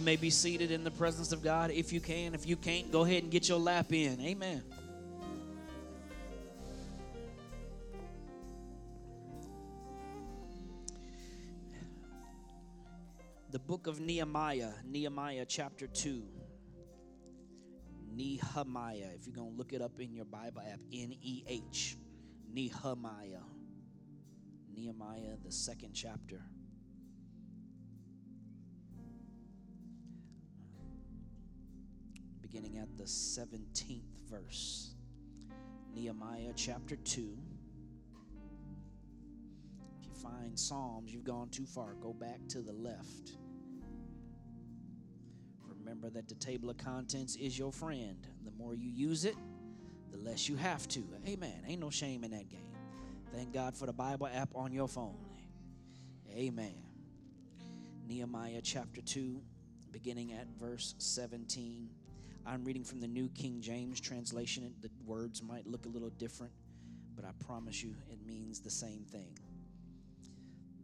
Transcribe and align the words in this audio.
You 0.00 0.06
may 0.06 0.16
be 0.16 0.30
seated 0.30 0.70
in 0.70 0.82
the 0.82 0.90
presence 0.90 1.30
of 1.30 1.42
God 1.42 1.70
if 1.70 1.92
you 1.92 2.00
can. 2.00 2.32
If 2.32 2.46
you 2.46 2.56
can't, 2.56 2.90
go 2.90 3.02
ahead 3.02 3.22
and 3.22 3.30
get 3.30 3.50
your 3.50 3.58
lap 3.58 3.92
in. 3.92 4.18
Amen. 4.22 4.62
The 13.50 13.58
book 13.58 13.86
of 13.88 14.00
Nehemiah, 14.00 14.70
Nehemiah 14.86 15.44
chapter 15.46 15.86
2. 15.86 16.22
Nehemiah. 18.14 19.10
If 19.14 19.26
you're 19.26 19.36
going 19.36 19.50
to 19.50 19.58
look 19.58 19.74
it 19.74 19.82
up 19.82 20.00
in 20.00 20.14
your 20.14 20.24
Bible 20.24 20.62
app, 20.62 20.80
N 20.90 21.14
E 21.20 21.44
H. 21.46 21.98
Nehemiah. 22.50 23.44
Nehemiah, 24.74 25.36
the 25.44 25.52
second 25.52 25.92
chapter. 25.92 26.40
Beginning 32.50 32.78
at 32.78 32.96
the 32.96 33.04
17th 33.04 34.02
verse. 34.28 34.94
Nehemiah 35.94 36.52
chapter 36.56 36.96
2. 36.96 37.38
If 40.00 40.06
you 40.06 40.12
find 40.14 40.58
Psalms, 40.58 41.12
you've 41.12 41.24
gone 41.24 41.48
too 41.50 41.66
far. 41.66 41.94
Go 42.00 42.12
back 42.12 42.40
to 42.48 42.60
the 42.60 42.72
left. 42.72 43.36
Remember 45.68 46.10
that 46.10 46.28
the 46.28 46.34
table 46.34 46.70
of 46.70 46.76
contents 46.76 47.36
is 47.36 47.56
your 47.56 47.72
friend. 47.72 48.26
The 48.44 48.50
more 48.52 48.74
you 48.74 48.90
use 48.90 49.24
it, 49.24 49.36
the 50.10 50.18
less 50.18 50.48
you 50.48 50.56
have 50.56 50.88
to. 50.88 51.04
Amen. 51.28 51.62
Ain't 51.68 51.80
no 51.80 51.90
shame 51.90 52.24
in 52.24 52.32
that 52.32 52.48
game. 52.48 52.74
Thank 53.32 53.52
God 53.52 53.76
for 53.76 53.86
the 53.86 53.92
Bible 53.92 54.28
app 54.32 54.50
on 54.56 54.72
your 54.72 54.88
phone. 54.88 55.24
Amen. 56.32 56.82
Nehemiah 58.08 58.60
chapter 58.62 59.00
2, 59.00 59.40
beginning 59.92 60.32
at 60.32 60.48
verse 60.58 60.96
17. 60.98 61.90
I'm 62.46 62.64
reading 62.64 62.84
from 62.84 63.00
the 63.00 63.06
New 63.06 63.28
King 63.28 63.60
James 63.60 64.00
translation. 64.00 64.72
The 64.80 64.90
words 65.04 65.42
might 65.42 65.66
look 65.66 65.84
a 65.84 65.88
little 65.88 66.10
different, 66.10 66.52
but 67.14 67.24
I 67.24 67.30
promise 67.44 67.82
you 67.82 67.94
it 68.10 68.18
means 68.26 68.60
the 68.60 68.70
same 68.70 69.04
thing. 69.04 69.38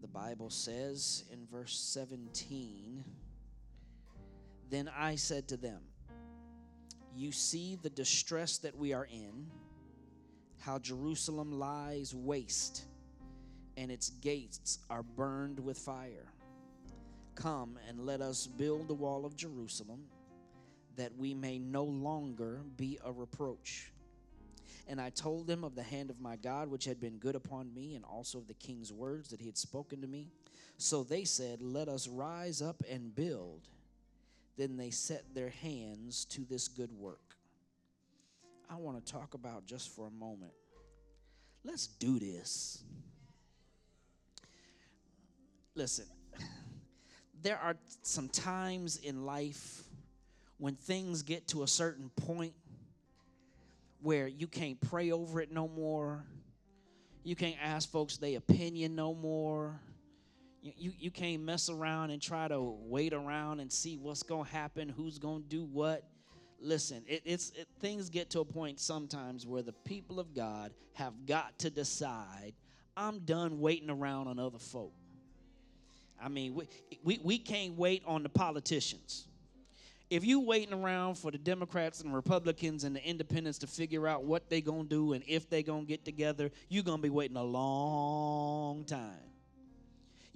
The 0.02 0.08
Bible 0.08 0.50
says 0.50 1.24
in 1.32 1.46
verse 1.46 1.78
17 1.78 3.02
Then 4.70 4.90
I 4.96 5.16
said 5.16 5.48
to 5.48 5.56
them, 5.56 5.80
You 7.14 7.32
see 7.32 7.78
the 7.82 7.90
distress 7.90 8.58
that 8.58 8.76
we 8.76 8.92
are 8.92 9.06
in, 9.06 9.46
how 10.60 10.78
Jerusalem 10.78 11.58
lies 11.58 12.14
waste, 12.14 12.84
and 13.76 13.90
its 13.90 14.10
gates 14.10 14.80
are 14.90 15.02
burned 15.02 15.58
with 15.58 15.78
fire. 15.78 16.32
Come 17.34 17.78
and 17.88 18.00
let 18.00 18.20
us 18.20 18.46
build 18.46 18.88
the 18.88 18.94
wall 18.94 19.24
of 19.24 19.36
Jerusalem 19.36 20.04
that 20.96 21.16
we 21.16 21.34
may 21.34 21.58
no 21.58 21.84
longer 21.84 22.60
be 22.76 22.98
a 23.04 23.12
reproach. 23.12 23.92
And 24.88 25.00
I 25.00 25.10
told 25.10 25.46
them 25.46 25.64
of 25.64 25.74
the 25.74 25.82
hand 25.82 26.10
of 26.10 26.20
my 26.20 26.36
God, 26.36 26.68
which 26.68 26.84
had 26.84 27.00
been 27.00 27.18
good 27.18 27.34
upon 27.34 27.74
me, 27.74 27.94
and 27.94 28.04
also 28.04 28.38
of 28.38 28.46
the 28.46 28.54
king's 28.54 28.92
words 28.92 29.30
that 29.30 29.40
he 29.40 29.46
had 29.46 29.58
spoken 29.58 30.00
to 30.00 30.06
me. 30.06 30.28
So 30.78 31.02
they 31.02 31.24
said, 31.24 31.60
Let 31.60 31.88
us 31.88 32.06
rise 32.06 32.62
up 32.62 32.82
and 32.88 33.14
build. 33.14 33.68
Then 34.56 34.76
they 34.76 34.90
set 34.90 35.34
their 35.34 35.50
hands 35.50 36.24
to 36.26 36.42
this 36.48 36.68
good 36.68 36.92
work. 36.92 37.36
I 38.70 38.76
want 38.76 39.04
to 39.04 39.12
talk 39.12 39.34
about 39.34 39.66
just 39.66 39.94
for 39.94 40.06
a 40.06 40.10
moment. 40.10 40.52
Let's 41.64 41.86
do 41.86 42.18
this. 42.18 42.82
Listen, 45.74 46.06
there 47.42 47.58
are 47.58 47.76
some 48.02 48.28
times 48.28 48.96
in 48.98 49.26
life 49.26 49.82
when 50.58 50.74
things 50.74 51.22
get 51.22 51.48
to 51.48 51.62
a 51.62 51.68
certain 51.68 52.10
point 52.10 52.54
where 54.00 54.26
you 54.26 54.46
can't 54.46 54.80
pray 54.80 55.10
over 55.10 55.40
it 55.40 55.52
no 55.52 55.68
more, 55.68 56.24
you 57.24 57.36
can't 57.36 57.56
ask 57.62 57.90
folks 57.90 58.16
their 58.16 58.38
opinion 58.38 58.94
no 58.94 59.14
more. 59.14 59.80
You, 60.62 60.72
you, 60.76 60.92
you 60.98 61.10
can't 61.10 61.42
mess 61.42 61.68
around 61.68 62.10
and 62.10 62.22
try 62.22 62.48
to 62.48 62.60
wait 62.60 63.12
around 63.12 63.60
and 63.60 63.70
see 63.70 63.96
what's 63.96 64.22
going 64.22 64.46
to 64.46 64.50
happen, 64.50 64.88
who's 64.88 65.18
going 65.18 65.42
to 65.42 65.48
do 65.48 65.64
what. 65.64 66.04
Listen, 66.58 67.02
it, 67.06 67.22
it's 67.24 67.50
it, 67.50 67.68
things 67.80 68.08
get 68.08 68.30
to 68.30 68.40
a 68.40 68.44
point 68.44 68.80
sometimes 68.80 69.46
where 69.46 69.62
the 69.62 69.72
people 69.72 70.18
of 70.18 70.34
God 70.34 70.72
have 70.94 71.26
got 71.26 71.58
to 71.58 71.70
decide, 71.70 72.54
I'm 72.96 73.18
done 73.20 73.60
waiting 73.60 73.90
around 73.90 74.28
on 74.28 74.38
other 74.38 74.58
folk. 74.58 74.92
I 76.22 76.28
mean, 76.28 76.54
we, 76.54 76.66
we, 77.04 77.20
we 77.22 77.38
can't 77.38 77.76
wait 77.76 78.02
on 78.06 78.22
the 78.22 78.30
politicians 78.30 79.26
if 80.10 80.24
you 80.24 80.40
waiting 80.40 80.72
around 80.72 81.16
for 81.16 81.30
the 81.30 81.38
Democrats 81.38 82.00
and 82.00 82.14
Republicans 82.14 82.84
and 82.84 82.94
the 82.94 83.04
independents 83.04 83.58
to 83.58 83.66
figure 83.66 84.06
out 84.06 84.24
what 84.24 84.48
they 84.48 84.60
gonna 84.60 84.84
do 84.84 85.12
and 85.12 85.24
if 85.26 85.48
they 85.50 85.62
gonna 85.62 85.84
get 85.84 86.04
together, 86.04 86.50
you're 86.68 86.84
gonna 86.84 87.02
be 87.02 87.10
waiting 87.10 87.36
a 87.36 87.44
long 87.44 88.84
time. 88.84 89.25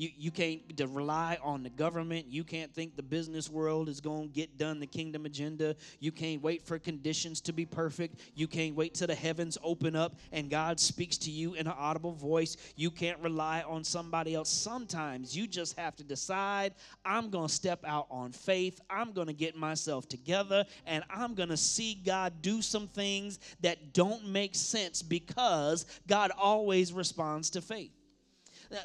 You, 0.01 0.09
you 0.17 0.31
can't 0.31 0.63
rely 0.89 1.37
on 1.43 1.63
the 1.63 1.69
government. 1.69 2.25
You 2.27 2.43
can't 2.43 2.75
think 2.75 2.97
the 2.97 3.03
business 3.03 3.51
world 3.51 3.87
is 3.87 4.01
going 4.01 4.29
to 4.29 4.35
get 4.35 4.57
done 4.57 4.81
the 4.81 4.87
kingdom 4.87 5.27
agenda. 5.27 5.77
You 5.99 6.11
can't 6.11 6.41
wait 6.41 6.63
for 6.63 6.79
conditions 6.79 7.43
to 7.43 7.53
be 7.53 7.67
perfect. 7.67 8.19
You 8.35 8.49
can't 8.49 8.75
wait 8.75 8.95
till 8.95 9.09
the 9.09 9.15
heavens 9.15 9.59
open 9.63 9.95
up 9.95 10.15
and 10.33 10.49
God 10.49 10.81
speaks 10.81 11.19
to 11.19 11.31
you 11.31 11.53
in 11.53 11.67
an 11.67 11.75
audible 11.79 12.13
voice. 12.13 12.57
You 12.77 12.91
can't 12.91 13.21
rely 13.21 13.61
on 13.69 13.85
somebody 13.85 14.35
else. 14.35 14.49
Sometimes 14.49 15.37
you 15.37 15.47
just 15.47 15.79
have 15.79 15.97
to 15.97 16.03
decide 16.03 16.73
I'm 17.05 17.29
going 17.29 17.49
to 17.49 17.55
step 17.55 17.85
out 17.85 18.07
on 18.11 18.33
faith. 18.33 18.81
I'm 18.89 19.13
going 19.13 19.27
to 19.27 19.35
get 19.35 19.55
myself 19.55 20.09
together 20.09 20.65
and 20.87 21.05
I'm 21.11 21.35
going 21.35 21.51
to 21.51 21.59
see 21.59 22.01
God 22.07 22.41
do 22.41 22.63
some 22.63 22.89
things 22.89 23.39
that 23.61 23.93
don't 23.93 24.27
make 24.29 24.55
sense 24.55 25.03
because 25.03 25.85
God 26.07 26.31
always 26.39 26.91
responds 26.91 27.51
to 27.51 27.61
faith. 27.61 27.91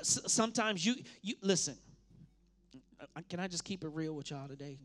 Sometimes 0.02 0.86
you 0.86 0.96
you 1.22 1.36
listen. 1.42 1.78
Uh, 3.00 3.22
can 3.30 3.40
I 3.40 3.48
just 3.48 3.64
keep 3.64 3.84
it 3.84 3.90
real 3.90 4.14
with 4.14 4.32
y'all 4.32 4.48
today? 4.48 4.78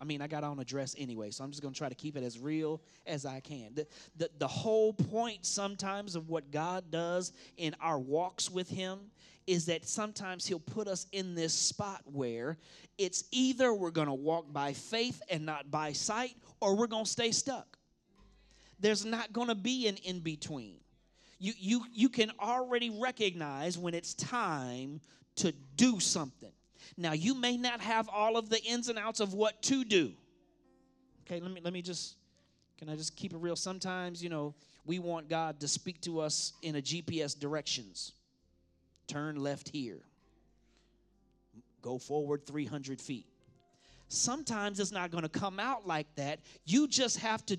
I 0.00 0.04
mean, 0.04 0.22
I 0.22 0.26
got 0.26 0.44
on 0.44 0.58
a 0.58 0.64
dress 0.64 0.94
anyway, 0.98 1.30
so 1.30 1.44
I'm 1.44 1.50
just 1.50 1.62
going 1.62 1.74
to 1.74 1.78
try 1.78 1.88
to 1.88 1.94
keep 1.94 2.16
it 2.16 2.22
as 2.22 2.38
real 2.38 2.80
as 3.06 3.26
I 3.26 3.40
can. 3.40 3.74
The, 3.74 3.86
the, 4.16 4.30
the 4.38 4.48
whole 4.48 4.92
point 4.92 5.44
sometimes 5.44 6.16
of 6.16 6.28
what 6.28 6.50
God 6.50 6.90
does 6.90 7.32
in 7.56 7.74
our 7.80 7.98
walks 7.98 8.50
with 8.50 8.68
Him 8.68 8.98
is 9.46 9.66
that 9.66 9.88
sometimes 9.88 10.46
He'll 10.46 10.58
put 10.58 10.88
us 10.88 11.06
in 11.12 11.34
this 11.34 11.54
spot 11.54 12.02
where 12.04 12.58
it's 12.98 13.24
either 13.32 13.74
we're 13.74 13.90
going 13.90 14.08
to 14.08 14.14
walk 14.14 14.52
by 14.52 14.72
faith 14.72 15.22
and 15.30 15.44
not 15.44 15.70
by 15.70 15.92
sight, 15.92 16.36
or 16.60 16.76
we're 16.76 16.86
going 16.86 17.04
to 17.04 17.10
stay 17.10 17.32
stuck. 17.32 17.78
There's 18.78 19.04
not 19.04 19.32
going 19.32 19.48
to 19.48 19.54
be 19.54 19.88
an 19.88 19.96
in 19.96 20.20
between 20.20 20.76
you, 21.40 21.54
you, 21.58 21.84
you 21.92 22.08
can 22.10 22.30
already 22.38 22.90
recognize 22.90 23.78
when 23.78 23.94
it's 23.94 24.12
time 24.14 25.00
to 25.36 25.52
do 25.76 25.98
something. 25.98 26.52
Now, 26.98 27.12
you 27.12 27.34
may 27.34 27.56
not 27.56 27.80
have 27.80 28.10
all 28.10 28.36
of 28.36 28.50
the 28.50 28.62
ins 28.62 28.90
and 28.90 28.98
outs 28.98 29.20
of 29.20 29.32
what 29.32 29.60
to 29.62 29.84
do. 29.84 30.12
Okay, 31.26 31.40
let 31.40 31.50
me, 31.50 31.60
let 31.64 31.72
me 31.72 31.80
just, 31.80 32.16
can 32.78 32.90
I 32.90 32.96
just 32.96 33.16
keep 33.16 33.32
it 33.32 33.38
real? 33.38 33.56
Sometimes, 33.56 34.22
you 34.22 34.28
know, 34.28 34.54
we 34.84 34.98
want 34.98 35.30
God 35.30 35.60
to 35.60 35.68
speak 35.68 36.02
to 36.02 36.20
us 36.20 36.52
in 36.60 36.76
a 36.76 36.82
GPS 36.82 37.38
directions. 37.38 38.12
Turn 39.06 39.36
left 39.36 39.70
here, 39.70 40.00
go 41.80 41.96
forward 41.96 42.46
300 42.46 43.00
feet. 43.00 43.26
Sometimes 44.08 44.78
it's 44.78 44.92
not 44.92 45.10
going 45.10 45.22
to 45.22 45.28
come 45.28 45.58
out 45.58 45.86
like 45.86 46.06
that. 46.16 46.40
You 46.66 46.86
just 46.86 47.18
have 47.18 47.46
to 47.46 47.56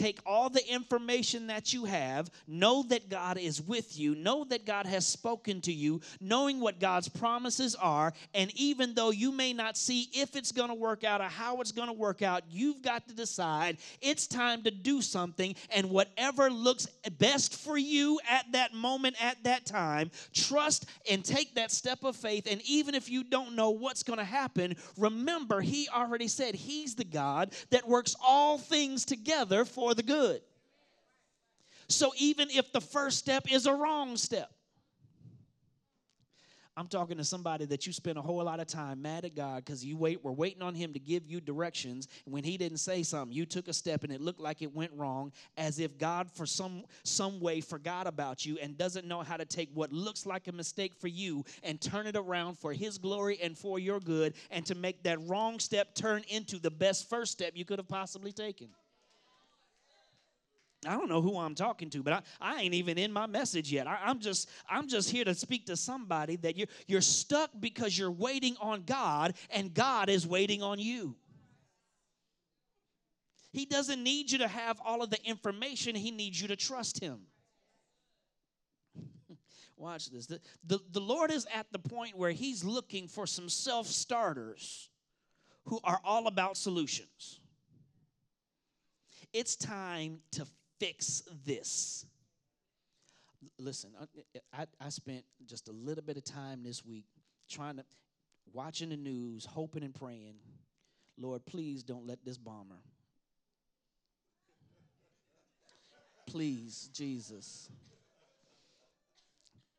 take 0.00 0.18
all 0.24 0.48
the 0.48 0.66
information 0.72 1.48
that 1.48 1.74
you 1.74 1.84
have, 1.84 2.30
know 2.48 2.82
that 2.84 3.10
God 3.10 3.36
is 3.36 3.60
with 3.60 3.98
you, 3.98 4.14
know 4.14 4.44
that 4.44 4.64
God 4.64 4.86
has 4.86 5.06
spoken 5.06 5.60
to 5.62 5.72
you, 5.72 6.00
knowing 6.20 6.58
what 6.58 6.80
God's 6.80 7.08
promises 7.08 7.74
are, 7.74 8.14
and 8.34 8.50
even 8.54 8.94
though 8.94 9.10
you 9.10 9.30
may 9.30 9.52
not 9.52 9.76
see 9.76 10.08
if 10.14 10.36
it's 10.36 10.52
going 10.52 10.68
to 10.68 10.74
work 10.74 11.04
out 11.04 11.20
or 11.20 11.28
how 11.28 11.60
it's 11.60 11.72
going 11.72 11.88
to 11.88 11.92
work 11.92 12.22
out, 12.22 12.42
you've 12.50 12.80
got 12.80 13.06
to 13.08 13.14
decide 13.14 13.76
it's 14.00 14.26
time 14.26 14.62
to 14.62 14.70
do 14.70 15.02
something, 15.02 15.54
and 15.74 15.90
whatever 15.90 16.50
looks 16.50 16.86
best 17.18 17.54
for 17.54 17.76
you 17.76 18.18
at 18.28 18.50
that 18.52 18.72
moment, 18.72 19.16
at 19.22 19.42
that 19.44 19.66
time, 19.66 20.10
trust 20.32 20.86
and 21.10 21.24
take 21.24 21.54
that 21.54 21.70
step 21.70 22.04
of 22.04 22.16
faith. 22.16 22.46
And 22.50 22.62
even 22.66 22.94
if 22.94 23.10
you 23.10 23.22
don't 23.22 23.54
know 23.54 23.70
what's 23.70 24.02
going 24.02 24.18
to 24.18 24.24
happen, 24.24 24.76
remember, 24.96 25.60
He 25.60 25.88
already 25.88 26.28
said 26.28 26.54
He's 26.54 26.94
the 26.94 27.04
God 27.04 27.52
that 27.70 27.86
works 27.86 28.16
all 28.24 28.56
things 28.56 29.04
together 29.04 29.64
for 29.64 29.89
for 29.90 29.94
the 29.96 30.02
good. 30.04 30.40
So 31.88 32.12
even 32.16 32.48
if 32.50 32.72
the 32.72 32.80
first 32.80 33.18
step 33.18 33.50
is 33.50 33.66
a 33.66 33.74
wrong 33.74 34.16
step, 34.16 34.48
I'm 36.76 36.86
talking 36.86 37.16
to 37.16 37.24
somebody 37.24 37.64
that 37.64 37.88
you 37.88 37.92
spent 37.92 38.16
a 38.16 38.22
whole 38.22 38.44
lot 38.44 38.60
of 38.60 38.68
time 38.68 39.02
mad 39.02 39.24
at 39.24 39.34
God 39.34 39.64
because 39.64 39.84
you 39.84 39.96
wait, 39.96 40.22
were 40.24 40.32
waiting 40.32 40.62
on 40.62 40.76
Him 40.76 40.92
to 40.92 41.00
give 41.00 41.26
you 41.26 41.40
directions. 41.40 42.06
And 42.24 42.32
when 42.32 42.44
He 42.44 42.56
didn't 42.56 42.78
say 42.78 43.02
something, 43.02 43.36
you 43.36 43.44
took 43.44 43.66
a 43.66 43.72
step 43.72 44.04
and 44.04 44.12
it 44.12 44.20
looked 44.20 44.38
like 44.38 44.62
it 44.62 44.72
went 44.72 44.92
wrong, 44.94 45.32
as 45.56 45.80
if 45.80 45.98
God, 45.98 46.30
for 46.30 46.46
some 46.46 46.84
some 47.02 47.40
way, 47.40 47.60
forgot 47.60 48.06
about 48.06 48.46
you 48.46 48.58
and 48.62 48.78
doesn't 48.78 49.08
know 49.08 49.22
how 49.22 49.36
to 49.36 49.44
take 49.44 49.70
what 49.74 49.92
looks 49.92 50.24
like 50.24 50.46
a 50.46 50.52
mistake 50.52 50.94
for 50.94 51.08
you 51.08 51.44
and 51.64 51.80
turn 51.80 52.06
it 52.06 52.16
around 52.16 52.56
for 52.60 52.72
His 52.72 52.96
glory 52.96 53.40
and 53.42 53.58
for 53.58 53.80
your 53.80 53.98
good, 53.98 54.34
and 54.52 54.64
to 54.66 54.76
make 54.76 55.02
that 55.02 55.18
wrong 55.26 55.58
step 55.58 55.96
turn 55.96 56.22
into 56.28 56.60
the 56.60 56.70
best 56.70 57.10
first 57.10 57.32
step 57.32 57.54
you 57.56 57.64
could 57.64 57.80
have 57.80 57.88
possibly 57.88 58.30
taken. 58.30 58.68
I 60.86 60.92
don't 60.92 61.10
know 61.10 61.20
who 61.20 61.36
I'm 61.36 61.54
talking 61.54 61.90
to, 61.90 62.02
but 62.02 62.12
I, 62.14 62.22
I 62.40 62.62
ain't 62.62 62.72
even 62.72 62.96
in 62.96 63.12
my 63.12 63.26
message 63.26 63.70
yet. 63.70 63.86
I, 63.86 63.98
am 64.10 64.18
just 64.18 64.48
I'm 64.68 64.88
just 64.88 65.10
here 65.10 65.24
to 65.24 65.34
speak 65.34 65.66
to 65.66 65.76
somebody 65.76 66.36
that 66.36 66.56
you're 66.56 66.68
you're 66.86 67.02
stuck 67.02 67.50
because 67.60 67.98
you're 67.98 68.10
waiting 68.10 68.56
on 68.60 68.84
God 68.84 69.34
and 69.50 69.74
God 69.74 70.08
is 70.08 70.26
waiting 70.26 70.62
on 70.62 70.78
you. 70.78 71.16
He 73.52 73.66
doesn't 73.66 74.02
need 74.02 74.30
you 74.30 74.38
to 74.38 74.48
have 74.48 74.80
all 74.84 75.02
of 75.02 75.10
the 75.10 75.22
information, 75.24 75.94
he 75.94 76.10
needs 76.10 76.40
you 76.40 76.48
to 76.48 76.56
trust 76.56 77.00
him. 77.00 77.20
Watch 79.76 80.10
this. 80.10 80.26
The, 80.26 80.40
the, 80.64 80.78
the 80.92 81.00
Lord 81.00 81.30
is 81.30 81.46
at 81.52 81.66
the 81.72 81.78
point 81.78 82.16
where 82.16 82.30
he's 82.30 82.64
looking 82.64 83.08
for 83.08 83.26
some 83.26 83.48
self-starters 83.48 84.88
who 85.64 85.80
are 85.84 86.00
all 86.04 86.26
about 86.26 86.56
solutions. 86.56 87.40
It's 89.32 89.56
time 89.56 90.20
to 90.32 90.46
fix 90.80 91.22
this. 91.44 92.04
Listen, 93.58 93.90
uh, 94.00 94.06
I, 94.52 94.66
I 94.84 94.88
spent 94.88 95.24
just 95.46 95.68
a 95.68 95.72
little 95.72 96.02
bit 96.02 96.16
of 96.16 96.24
time 96.24 96.62
this 96.62 96.84
week 96.84 97.04
trying 97.48 97.76
to, 97.76 97.84
watching 98.52 98.88
the 98.88 98.96
news, 98.96 99.44
hoping 99.44 99.84
and 99.84 99.94
praying, 99.94 100.34
Lord, 101.18 101.44
please 101.46 101.82
don't 101.82 102.06
let 102.06 102.24
this 102.24 102.38
bomber. 102.38 102.80
Please, 106.26 106.90
Jesus. 106.92 107.68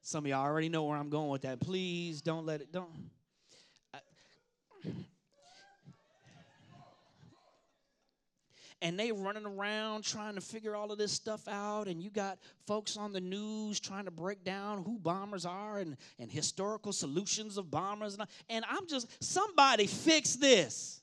Some 0.01 0.25
of 0.25 0.29
y'all 0.29 0.43
already 0.43 0.69
know 0.69 0.83
where 0.83 0.97
I'm 0.97 1.09
going 1.09 1.29
with 1.29 1.43
that. 1.43 1.59
Please 1.59 2.21
don't 2.21 2.45
let 2.45 2.61
it, 2.61 2.71
don't. 2.71 2.89
I, 3.93 3.99
and 8.81 8.97
they 8.99 9.11
running 9.11 9.45
around 9.45 10.03
trying 10.03 10.35
to 10.35 10.41
figure 10.41 10.75
all 10.75 10.91
of 10.91 10.97
this 10.97 11.11
stuff 11.11 11.47
out 11.47 11.87
and 11.87 12.01
you 12.01 12.09
got 12.09 12.39
folks 12.65 12.97
on 12.97 13.13
the 13.13 13.21
news 13.21 13.79
trying 13.79 14.05
to 14.05 14.11
break 14.11 14.43
down 14.43 14.83
who 14.83 14.97
bombers 14.97 15.45
are 15.45 15.79
and, 15.79 15.97
and 16.19 16.31
historical 16.31 16.91
solutions 16.91 17.57
of 17.57 17.69
bombers 17.69 18.15
and, 18.15 18.27
and 18.49 18.65
i'm 18.69 18.87
just 18.87 19.23
somebody 19.23 19.87
fix 19.87 20.35
this. 20.35 20.97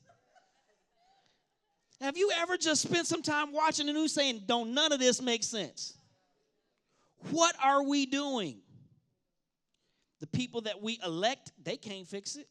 Have 2.00 2.16
you 2.16 2.30
ever 2.36 2.56
just 2.56 2.82
spent 2.82 3.08
some 3.08 3.22
time 3.22 3.52
watching 3.52 3.86
the 3.86 3.92
news 3.92 4.12
saying 4.12 4.42
don't 4.46 4.75
none 4.75 4.92
of 4.92 4.98
this 4.98 5.22
make 5.22 5.42
sense 5.42 5.94
what 7.30 7.54
are 7.62 7.82
we 7.82 8.06
doing? 8.06 8.60
The 10.20 10.26
people 10.26 10.62
that 10.62 10.82
we 10.82 10.98
elect 11.04 11.52
they 11.62 11.76
can't 11.76 12.06
fix 12.06 12.36
it. 12.36 12.48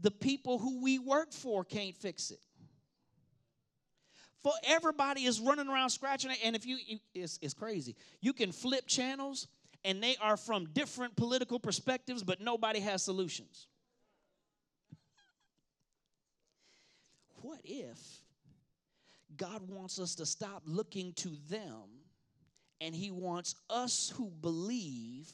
The 0.00 0.10
people 0.10 0.58
who 0.58 0.82
we 0.82 0.98
work 0.98 1.32
for 1.32 1.62
can't 1.62 1.94
fix 1.94 2.30
it 2.30 2.40
for 4.42 4.52
everybody 4.66 5.24
is 5.24 5.40
running 5.40 5.68
around 5.68 5.90
scratching 5.90 6.30
it. 6.30 6.38
And 6.44 6.56
if 6.56 6.66
you, 6.66 6.78
it's, 7.14 7.38
it's 7.42 7.54
crazy. 7.54 7.96
You 8.20 8.32
can 8.32 8.52
flip 8.52 8.86
channels 8.86 9.48
and 9.84 10.02
they 10.02 10.16
are 10.20 10.36
from 10.36 10.66
different 10.72 11.16
political 11.16 11.58
perspectives, 11.58 12.22
but 12.22 12.40
nobody 12.40 12.80
has 12.80 13.02
solutions. 13.02 13.66
What 17.42 17.60
if 17.64 17.98
God 19.36 19.68
wants 19.68 19.98
us 19.98 20.14
to 20.16 20.26
stop 20.26 20.62
looking 20.66 21.12
to 21.14 21.30
them 21.48 21.88
and 22.80 22.94
He 22.94 23.10
wants 23.10 23.54
us 23.68 24.12
who 24.16 24.30
believe 24.40 25.32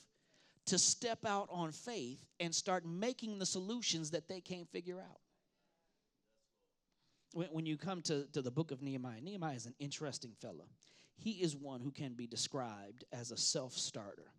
to 0.66 0.78
step 0.78 1.20
out 1.26 1.48
on 1.50 1.72
faith 1.72 2.24
and 2.40 2.54
start 2.54 2.84
making 2.84 3.38
the 3.38 3.46
solutions 3.46 4.10
that 4.12 4.28
they 4.28 4.40
can't 4.40 4.68
figure 4.70 5.00
out? 5.00 5.20
When, 7.36 7.48
when 7.48 7.66
you 7.66 7.76
come 7.76 8.00
to, 8.02 8.24
to 8.32 8.40
the 8.40 8.50
book 8.50 8.70
of 8.70 8.82
Nehemiah, 8.82 9.20
Nehemiah 9.20 9.54
is 9.54 9.66
an 9.66 9.74
interesting 9.78 10.32
fellow. 10.40 10.64
He 11.18 11.32
is 11.32 11.54
one 11.54 11.80
who 11.80 11.90
can 11.90 12.14
be 12.14 12.26
described 12.26 13.04
as 13.12 13.30
a 13.30 13.36
self 13.36 13.74
starter. 13.74 14.32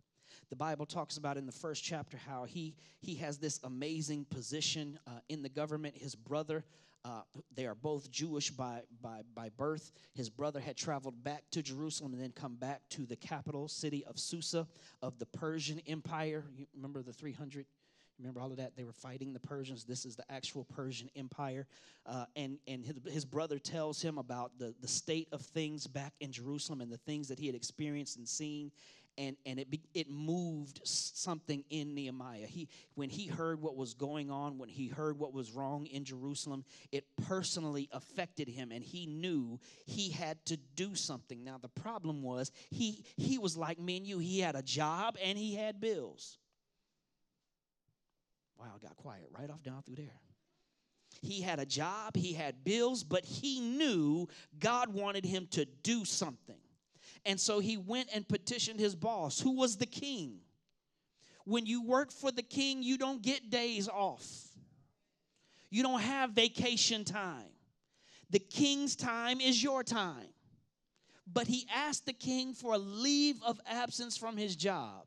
The 0.50 0.56
Bible 0.56 0.86
talks 0.86 1.18
about 1.18 1.38
in 1.38 1.46
the 1.46 1.52
first 1.52 1.84
chapter 1.84 2.18
how 2.18 2.46
he, 2.46 2.76
he 3.02 3.16
has 3.16 3.38
this 3.38 3.60
amazing 3.64 4.26
position 4.26 4.98
uh, 5.06 5.20
in 5.30 5.44
the 5.44 5.50
government. 5.50 5.96
His 5.96 6.16
brother, 6.16 6.64
uh, 7.06 7.22
they 7.54 7.68
are 7.68 7.76
both 7.76 8.10
Jewish 8.10 8.50
by, 8.50 8.82
by, 9.02 9.22
by 9.36 9.50
birth. 9.50 9.92
His 10.14 10.30
brother 10.30 10.60
had 10.60 10.76
traveled 10.76 11.24
back 11.24 11.44
to 11.52 11.62
Jerusalem 11.62 12.14
and 12.14 12.22
then 12.22 12.32
come 12.32 12.56
back 12.56 12.82
to 12.92 13.06
the 13.06 13.16
capital 13.16 13.68
city 13.68 14.06
of 14.06 14.18
Susa 14.18 14.68
of 15.04 15.20
the 15.20 15.26
Persian 15.28 15.82
Empire. 15.86 16.46
You 16.56 16.66
remember 16.74 17.04
the 17.04 17.14
300 17.14 17.66
Remember 18.20 18.42
all 18.42 18.52
of 18.52 18.58
that? 18.58 18.76
They 18.76 18.84
were 18.84 18.94
fighting 18.94 19.34
the 19.34 19.40
Persians. 19.40 19.84
This 19.84 20.06
is 20.06 20.16
the 20.16 20.30
actual 20.32 20.64
Persian 20.64 21.10
Empire. 21.16 21.68
Uh, 22.06 22.26
and 22.36 22.58
and 22.68 22.84
his, 22.84 22.96
his, 23.12 23.26
brother 23.26 23.60
tells 23.60 24.02
him 24.02 24.18
about 24.18 24.58
the, 24.58 24.74
the 24.82 24.88
state 24.88 25.28
of 25.32 25.42
things 25.42 25.86
back 25.86 26.14
in 26.20 26.32
Jerusalem 26.32 26.82
and 26.82 26.92
the 26.92 26.98
things 26.98 27.28
that 27.28 27.38
he 27.38 27.46
had 27.46 27.56
experienced 27.56 28.18
and 28.18 28.28
seen. 28.28 28.72
And, 29.20 29.36
and 29.48 29.60
it, 29.60 29.68
it 29.96 30.10
moved 30.12 30.82
something 30.84 31.64
in 31.72 31.96
Nehemiah. 31.96 32.46
He, 32.46 32.70
when 32.94 33.10
he 33.10 33.26
heard 33.26 33.60
what 33.60 33.76
was 33.76 33.96
going 33.96 34.30
on, 34.30 34.60
when 34.60 34.70
he 34.70 34.90
heard 34.90 35.18
what 35.18 35.34
was 35.34 35.52
wrong 35.52 35.88
in 35.88 36.06
Jerusalem, 36.06 36.64
it 36.92 37.04
personally 37.26 37.90
affected 37.92 38.48
him, 38.48 38.72
and 38.72 38.84
he 38.84 39.08
knew 39.08 39.60
he 39.86 40.12
had 40.12 40.46
to 40.46 40.58
do 40.76 40.94
something. 40.94 41.44
Now, 41.44 41.58
the 41.60 41.68
problem 41.68 42.22
was 42.22 42.52
he, 42.70 43.04
he 43.16 43.40
was 43.40 43.58
like 43.58 43.80
me 43.80 43.98
and 43.98 44.06
you. 44.06 44.20
He 44.20 44.40
had 44.40 44.56
a 44.56 44.62
job 44.62 45.18
and 45.24 45.36
he 45.36 45.56
had 45.56 45.82
bills. 45.82 46.38
Wow, 48.60 48.74
it 48.76 48.82
got 48.82 48.96
quiet 48.98 49.30
right 49.38 49.50
off 49.50 49.64
down 49.64 49.84
through 49.84 49.96
there. 49.96 50.20
He 51.22 51.42
had 51.42 51.60
a 51.60 51.66
job, 51.66 52.16
he 52.16 52.34
had 52.34 52.64
bills, 52.64 53.04
but 53.04 53.26
he 53.26 53.60
knew 53.60 54.28
God 54.60 54.94
wanted 54.94 55.26
him 55.26 55.48
to 55.52 55.66
do 55.66 56.06
something. 56.06 56.60
And 57.26 57.40
so 57.40 57.60
he 57.60 57.78
went 57.78 58.10
and 58.14 58.28
petitioned 58.28 58.80
his 58.80 58.96
boss, 58.96 59.40
who 59.40 59.56
was 59.58 59.78
the 59.78 59.86
king. 59.86 60.40
When 61.46 61.66
you 61.66 61.84
work 61.84 62.12
for 62.12 62.32
the 62.32 62.44
king, 62.44 62.84
you 62.84 62.98
don't 62.98 63.22
get 63.22 63.50
days 63.50 63.88
off, 63.88 64.26
you 65.70 65.84
don't 65.84 66.02
have 66.02 66.32
vacation 66.32 67.04
time. 67.04 67.50
The 68.30 68.40
king's 68.40 68.96
time 68.96 69.40
is 69.40 69.62
your 69.64 69.84
time. 69.84 70.28
But 71.32 71.48
he 71.48 71.68
asked 71.74 72.06
the 72.06 72.14
king 72.14 72.54
for 72.54 72.74
a 72.74 72.78
leave 72.78 73.42
of 73.46 73.60
absence 73.66 74.18
from 74.18 74.38
his 74.38 74.56
job 74.56 75.06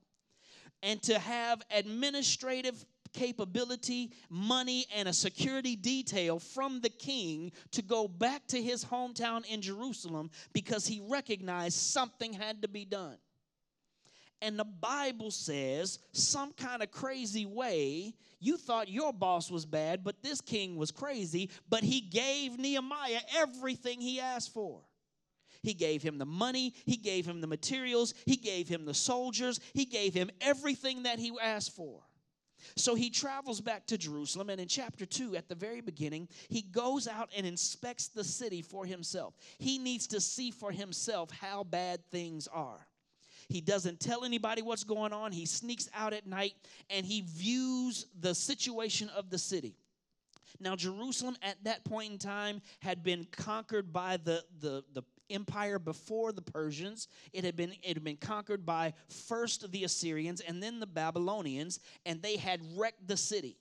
and 0.83 1.03
to 1.03 1.19
have 1.19 1.63
administrative 1.71 2.85
capability, 3.13 4.13
money, 4.29 4.87
and 4.95 5.09
a 5.09 5.13
security 5.13 5.77
detail 5.77 6.39
from 6.39 6.81
the 6.81 6.89
king 6.89 7.53
to 7.73 7.83
go 7.83 8.09
back 8.09 8.47
to 8.49 8.63
his 8.63 8.85
hometown 8.85 9.45
in 9.47 9.63
Jerusalem 9.63 10.31
because 10.53 10.87
he 10.87 11.01
recognized 11.09 11.77
something 11.77 12.33
had 12.33 12.63
to 12.63 12.69
be 12.69 12.85
done. 12.85 13.17
And 14.43 14.59
the 14.59 14.65
Bible 14.65 15.31
says, 15.31 15.99
some 16.13 16.53
kind 16.55 16.83
of 16.83 16.91
crazy 16.91 17.45
way, 17.45 18.15
you 18.39 18.57
thought 18.57 18.89
your 18.89 19.13
boss 19.13 19.51
was 19.51 19.67
bad, 19.67 20.03
but 20.03 20.23
this 20.23 20.41
king 20.41 20.77
was 20.77 20.91
crazy, 20.91 21.51
but 21.69 21.83
he 21.83 22.01
gave 22.01 22.59
Nehemiah 22.59 23.21
everything 23.37 24.01
he 24.01 24.19
asked 24.19 24.55
for. 24.55 24.81
He 25.63 25.75
gave 25.75 26.03
him 26.03 26.17
the 26.17 26.25
money, 26.25 26.75
he 26.87 26.97
gave 26.97 27.27
him 27.27 27.43
the 27.43 27.47
materials, 27.47 28.15
he 28.25 28.37
gave 28.37 28.67
him 28.67 28.87
the 28.87 28.95
soldiers, 28.95 29.61
he 29.75 29.85
gave 29.85 30.15
him 30.15 30.31
everything 30.41 31.03
that 31.03 31.19
he 31.19 31.33
asked 31.43 31.77
for. 31.77 32.01
So 32.77 32.95
he 32.95 33.11
travels 33.11 33.61
back 33.61 33.87
to 33.87 33.99
Jerusalem, 33.99 34.51
and 34.51 34.61
in 34.61 34.69
chapter 34.69 35.07
2, 35.07 35.37
at 35.37 35.49
the 35.49 35.55
very 35.55 35.81
beginning, 35.81 36.29
he 36.49 36.63
goes 36.63 37.09
out 37.09 37.31
and 37.37 37.47
inspects 37.47 38.09
the 38.09 38.25
city 38.25 38.63
for 38.63 38.85
himself. 38.87 39.35
He 39.59 39.79
needs 39.79 40.07
to 40.09 40.21
see 40.21 40.51
for 40.51 40.73
himself 40.73 41.31
how 41.31 41.65
bad 41.65 42.01
things 42.11 42.49
are. 42.49 42.87
He 43.49 43.61
doesn't 43.61 43.99
tell 43.99 44.25
anybody 44.25 44.63
what's 44.63 44.85
going 44.85 45.13
on. 45.13 45.33
He 45.33 45.45
sneaks 45.45 45.89
out 45.93 46.13
at 46.13 46.27
night 46.27 46.55
and 46.89 47.05
he 47.05 47.23
views 47.23 48.07
the 48.21 48.33
situation 48.33 49.09
of 49.09 49.29
the 49.29 49.39
city. 49.39 49.75
Now, 50.61 50.77
Jerusalem 50.77 51.37
at 51.43 51.57
that 51.65 51.85
point 51.85 52.13
in 52.13 52.19
time 52.19 52.63
had 52.81 53.03
been 53.03 53.27
conquered 53.33 53.93
by 53.93 54.19
the, 54.19 54.45
the, 54.61 54.85
the 54.93 55.03
empire 55.31 55.79
before 55.79 56.33
the 56.33 56.43
Persians. 56.43 57.09
It 57.33 57.45
had 57.45 57.57
been 57.57 57.73
it 57.83 57.95
had 57.95 58.05
been 58.05 58.17
conquered 58.17 58.67
by 58.67 58.95
first 59.09 59.71
the 59.71 59.85
Assyrians 59.85 60.41
and 60.41 60.63
then 60.63 60.81
the 60.81 60.87
Babylonians, 60.87 61.81
and 62.05 62.23
they 62.23 62.37
had 62.37 62.61
wrecked 62.77 63.07
the 63.07 63.17
city. 63.17 63.57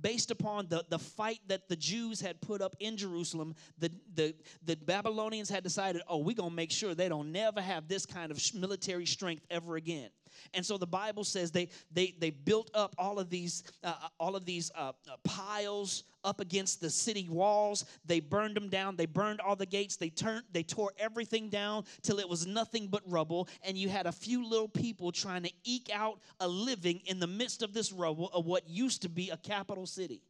Based 0.00 0.30
upon 0.30 0.68
the, 0.68 0.84
the 0.88 0.98
fight 0.98 1.40
that 1.48 1.68
the 1.68 1.74
Jews 1.74 2.20
had 2.20 2.40
put 2.40 2.60
up 2.62 2.76
in 2.78 2.96
Jerusalem, 2.96 3.56
the, 3.78 3.90
the, 4.14 4.32
the 4.64 4.76
Babylonians 4.76 5.48
had 5.48 5.64
decided, 5.64 6.02
oh, 6.06 6.18
we're 6.18 6.36
going 6.36 6.50
to 6.50 6.54
make 6.54 6.70
sure 6.70 6.94
they 6.94 7.08
don't 7.08 7.32
never 7.32 7.60
have 7.60 7.88
this 7.88 8.06
kind 8.06 8.30
of 8.30 8.40
military 8.54 9.06
strength 9.06 9.44
ever 9.50 9.74
again. 9.74 10.10
And 10.54 10.64
so 10.64 10.78
the 10.78 10.86
Bible 10.86 11.24
says 11.24 11.50
they 11.50 11.68
they 11.92 12.14
they 12.18 12.30
built 12.30 12.70
up 12.74 12.94
all 12.98 13.18
of 13.18 13.30
these 13.30 13.64
uh, 13.82 13.94
uh 14.02 14.08
all 14.18 14.36
of 14.36 14.44
these 14.44 14.70
uh, 14.74 14.92
uh, 15.10 15.16
piles 15.24 16.04
up 16.24 16.40
against 16.40 16.80
the 16.80 16.90
city 16.90 17.28
walls. 17.28 17.84
They 18.04 18.20
burned 18.20 18.56
them 18.56 18.68
down. 18.68 18.96
They 18.96 19.06
burned 19.06 19.40
all 19.40 19.56
the 19.56 19.66
gates. 19.66 19.96
They 19.96 20.10
turned 20.10 20.44
they 20.52 20.62
tore 20.62 20.92
everything 20.98 21.48
down 21.48 21.84
till 22.02 22.18
it 22.18 22.28
was 22.28 22.46
nothing 22.46 22.88
but 22.88 23.02
rubble. 23.06 23.48
And 23.62 23.76
you 23.76 23.88
had 23.88 24.06
a 24.06 24.12
few 24.12 24.46
little 24.46 24.68
people 24.68 25.12
trying 25.12 25.42
to 25.44 25.52
eke 25.64 25.90
out 25.92 26.20
a 26.40 26.48
living 26.48 27.00
in 27.06 27.20
the 27.20 27.26
midst 27.26 27.62
of 27.62 27.72
this 27.72 27.92
rubble 27.92 28.30
of 28.32 28.46
what 28.46 28.68
used 28.68 29.02
to 29.02 29.08
be 29.08 29.30
a 29.30 29.36
capital 29.36 29.86
city. 29.86 30.22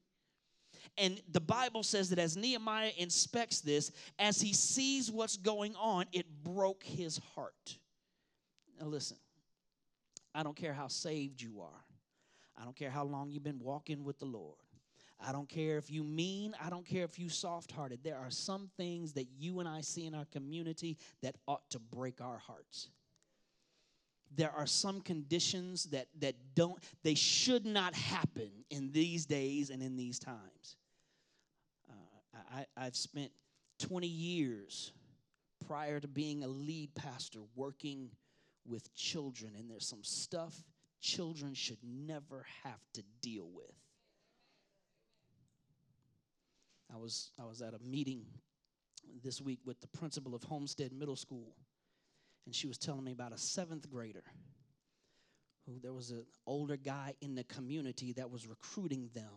And 0.96 1.20
the 1.30 1.40
Bible 1.40 1.82
says 1.82 2.10
that 2.10 2.18
as 2.18 2.36
Nehemiah 2.36 2.90
inspects 2.96 3.60
this, 3.60 3.92
as 4.18 4.40
he 4.40 4.52
sees 4.52 5.10
what's 5.10 5.36
going 5.36 5.74
on, 5.76 6.06
it 6.12 6.26
broke 6.42 6.82
his 6.82 7.20
heart. 7.34 7.78
Now, 8.80 8.86
listen, 8.86 9.16
I 10.34 10.42
don't 10.42 10.56
care 10.56 10.72
how 10.72 10.88
saved 10.88 11.40
you 11.40 11.60
are, 11.60 11.84
I 12.56 12.64
don't 12.64 12.76
care 12.76 12.90
how 12.90 13.04
long 13.04 13.30
you've 13.30 13.44
been 13.44 13.60
walking 13.60 14.04
with 14.04 14.18
the 14.18 14.26
Lord. 14.26 14.56
I 15.20 15.32
don't 15.32 15.48
care 15.48 15.78
if 15.78 15.90
you 15.90 16.04
mean, 16.04 16.54
I 16.64 16.70
don't 16.70 16.86
care 16.86 17.04
if 17.04 17.18
you 17.18 17.28
soft 17.28 17.72
hearted. 17.72 18.00
There 18.04 18.16
are 18.16 18.30
some 18.30 18.70
things 18.76 19.14
that 19.14 19.26
you 19.36 19.58
and 19.58 19.68
I 19.68 19.80
see 19.80 20.06
in 20.06 20.14
our 20.14 20.26
community 20.26 20.96
that 21.22 21.34
ought 21.48 21.68
to 21.70 21.80
break 21.80 22.20
our 22.20 22.38
hearts. 22.38 22.88
There 24.36 24.52
are 24.52 24.66
some 24.66 25.00
conditions 25.00 25.84
that, 25.86 26.06
that 26.20 26.36
don't, 26.54 26.78
they 27.02 27.14
should 27.14 27.66
not 27.66 27.94
happen 27.94 28.50
in 28.70 28.92
these 28.92 29.26
days 29.26 29.70
and 29.70 29.82
in 29.82 29.96
these 29.96 30.20
times. 30.20 30.76
Uh, 31.90 32.38
I, 32.54 32.66
I've 32.76 32.96
spent 32.96 33.32
20 33.80 34.06
years 34.06 34.92
prior 35.66 35.98
to 35.98 36.06
being 36.06 36.44
a 36.44 36.48
lead 36.48 36.94
pastor 36.94 37.40
working 37.56 38.10
with 38.68 38.94
children, 38.94 39.52
and 39.56 39.70
there's 39.70 39.86
some 39.86 40.04
stuff 40.04 40.54
children 41.00 41.54
should 41.54 41.78
never 41.82 42.44
have 42.64 42.80
to 42.94 43.02
deal 43.22 43.48
with. 43.52 43.74
I 46.92 46.96
was 46.96 47.30
I 47.40 47.44
was 47.44 47.62
at 47.62 47.74
a 47.74 47.78
meeting 47.78 48.24
this 49.22 49.40
week 49.40 49.60
with 49.64 49.80
the 49.80 49.86
principal 49.88 50.34
of 50.34 50.42
Homestead 50.42 50.92
Middle 50.92 51.16
School, 51.16 51.54
and 52.46 52.54
she 52.54 52.66
was 52.66 52.78
telling 52.78 53.04
me 53.04 53.12
about 53.12 53.32
a 53.32 53.38
seventh 53.38 53.90
grader 53.90 54.24
who 55.66 55.78
there 55.80 55.92
was 55.92 56.10
an 56.10 56.24
older 56.46 56.76
guy 56.76 57.14
in 57.20 57.34
the 57.34 57.44
community 57.44 58.12
that 58.14 58.30
was 58.30 58.46
recruiting 58.46 59.10
them 59.14 59.32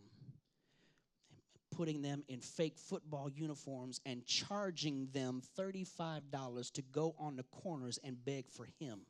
putting 1.71 2.01
them 2.01 2.23
in 2.27 2.41
fake 2.41 2.77
football 2.77 3.29
uniforms 3.29 4.01
and 4.05 4.25
charging 4.25 5.07
them 5.13 5.41
$35 5.57 6.71
to 6.73 6.81
go 6.81 7.15
on 7.17 7.38
the 7.38 7.43
corners 7.43 7.97
and 8.03 8.23
beg 8.23 8.50
for 8.50 8.67
him 8.79 9.01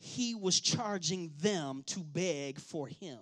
he 0.00 0.34
was 0.34 0.58
charging 0.58 1.30
them 1.40 1.82
to 1.86 2.00
beg 2.00 2.58
for 2.58 2.88
him. 2.88 3.18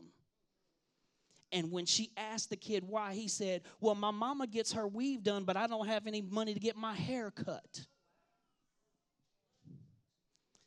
And 1.50 1.72
when 1.72 1.86
she 1.86 2.12
asked 2.16 2.50
the 2.50 2.56
kid 2.56 2.84
why, 2.84 3.14
he 3.14 3.26
said, 3.26 3.62
Well, 3.80 3.94
my 3.94 4.12
mama 4.12 4.46
gets 4.46 4.72
her 4.72 4.86
weave 4.86 5.24
done, 5.24 5.44
but 5.44 5.56
I 5.56 5.66
don't 5.66 5.88
have 5.88 6.06
any 6.06 6.22
money 6.22 6.54
to 6.54 6.60
get 6.60 6.76
my 6.76 6.94
hair 6.94 7.30
cut. 7.30 7.86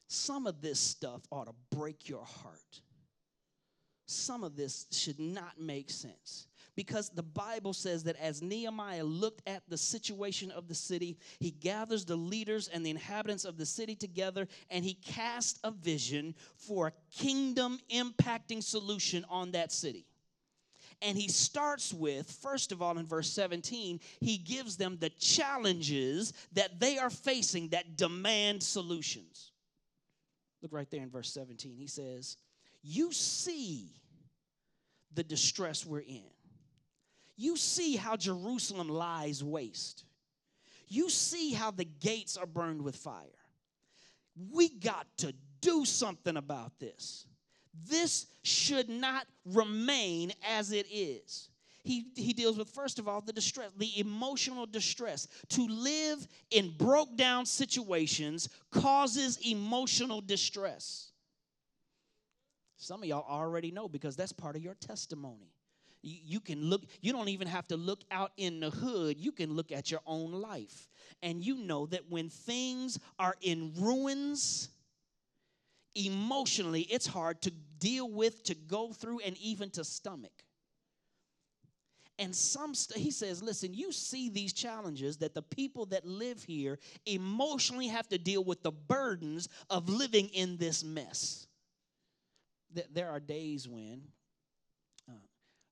Some 0.08 0.48
of 0.48 0.62
this 0.62 0.80
stuff 0.80 1.22
ought 1.32 1.46
to 1.46 1.54
break 1.76 2.10
your 2.10 2.26
heart. 2.26 2.82
Some 4.06 4.44
of 4.44 4.58
this 4.58 4.88
should 4.92 5.20
not 5.20 5.60
make 5.60 5.90
sense 5.90 6.48
because 6.82 7.12
the 7.12 7.22
Bible 7.22 7.74
says 7.74 8.06
that 8.06 8.16
as 8.16 8.42
Nehemiah 8.42 9.04
looked 9.04 9.48
at 9.48 9.62
the 9.70 9.78
situation 9.78 10.50
of 10.50 10.68
the 10.68 10.74
city, 10.74 11.16
he 11.38 11.52
gathers 11.52 12.06
the 12.06 12.16
leaders 12.16 12.68
and 12.68 12.84
the 12.84 12.90
inhabitants 12.90 13.46
of 13.46 13.56
the 13.56 13.68
city 13.68 13.94
together 13.94 14.48
and 14.72 14.84
he 14.84 14.96
cast 14.96 15.60
a 15.64 15.70
vision 15.70 16.34
for 16.56 16.88
a 16.88 16.92
kingdom 17.16 17.80
impacting 17.94 18.64
solution 18.64 19.24
on 19.30 19.52
that 19.52 19.72
city. 19.72 20.08
And 21.04 21.16
he 21.16 21.28
starts 21.28 21.94
with, 21.94 22.32
first 22.42 22.72
of 22.72 22.82
all, 22.82 22.98
in 22.98 23.06
verse 23.06 23.30
17, 23.30 24.00
he 24.20 24.38
gives 24.40 24.76
them 24.76 24.98
the 25.00 25.12
challenges 25.12 26.34
that 26.54 26.80
they 26.80 26.98
are 26.98 27.12
facing 27.12 27.70
that 27.70 27.96
demand 27.96 28.64
solutions. 28.64 29.52
Look 30.64 30.74
right 30.74 30.90
there 30.90 31.04
in 31.04 31.12
verse 31.12 31.32
17. 31.32 31.76
He 31.78 31.86
says, 31.86 32.38
You 32.82 33.12
see 33.12 34.02
the 35.14 35.24
distress 35.24 35.86
we're 35.86 36.00
in 36.00 36.24
you 37.38 37.58
see 37.58 37.96
how 37.96 38.16
Jerusalem 38.16 38.90
lies 38.90 39.44
waste. 39.44 40.04
You 40.88 41.10
see 41.10 41.54
how 41.54 41.72
the 41.72 41.86
gates 41.86 42.38
are 42.38 42.46
burned 42.46 42.82
with 42.82 42.96
fire. 42.96 43.26
We 44.52 44.70
got 44.70 45.08
to 45.20 45.34
do 45.62 45.86
something 45.86 46.38
about 46.38 46.78
this. 46.80 47.26
This 47.88 48.28
should 48.44 48.90
not 48.90 49.26
remain 49.46 50.34
as 50.48 50.72
it 50.72 50.88
is. 50.92 51.50
He, 51.84 52.06
he 52.16 52.34
deals 52.34 52.58
with, 52.58 52.70
first 52.70 53.00
of 53.00 53.08
all, 53.08 53.22
the 53.22 53.34
distress, 53.34 53.72
the 53.78 54.00
emotional 54.00 54.66
distress. 54.66 55.28
To 55.50 55.68
live 55.68 56.28
in 56.52 56.72
broke 56.78 57.16
down 57.16 57.46
situations 57.46 58.50
causes 58.72 59.40
emotional 59.46 60.22
distress. 60.22 61.12
Some 62.78 63.02
of 63.02 63.10
y'all 63.10 63.26
already 63.28 63.72
know 63.72 63.88
because 63.88 64.16
that's 64.16 64.32
part 64.32 64.56
of 64.56 64.62
your 64.62 64.76
testimony. 64.76 65.54
You, 66.04 66.40
can 66.40 66.64
look, 66.64 66.82
you 67.02 67.12
don't 67.12 67.30
even 67.30 67.48
have 67.48 67.68
to 67.68 67.78
look 67.78 68.04
out 68.10 68.32
in 68.38 68.60
the 68.60 68.72
hood. 68.72 69.20
You 69.20 69.32
can 69.32 69.54
look 69.54 69.72
at 69.72 69.92
your 69.92 70.02
own 70.06 70.32
life. 70.32 70.90
And 71.22 71.46
you 71.46 71.58
know 71.58 71.86
that 71.88 72.10
when 72.10 72.30
things 72.30 72.98
are 73.20 73.36
in 73.42 73.74
ruins, 73.78 74.70
emotionally, 75.94 76.82
it's 76.82 77.06
hard 77.06 77.42
to 77.44 77.52
deal 77.78 78.10
with, 78.10 78.44
to 78.46 78.56
go 78.56 78.92
through, 78.94 79.20
and 79.20 79.38
even 79.38 79.70
to 79.72 79.84
stomach. 79.84 80.44
And 82.18 82.36
some, 82.36 82.76
st- 82.76 83.00
he 83.00 83.10
says, 83.10 83.42
listen, 83.42 83.74
you 83.74 83.92
see 83.92 84.30
these 84.30 84.54
challenges 84.54 85.18
that 85.18 85.34
the 85.34 85.42
people 85.42 85.88
that 85.88 86.06
live 86.06 86.44
here 86.44 86.78
emotionally 87.06 87.88
have 87.88 88.08
to 88.10 88.18
deal 88.18 88.44
with 88.44 88.62
the 88.62 88.72
burdens 88.72 89.50
of 89.70 89.90
living 89.90 90.28
in 90.30 90.58
this 90.58 90.84
mess. 90.84 91.48
That 92.74 92.94
There 92.94 93.10
are 93.10 93.20
days 93.20 93.68
when 93.68 94.04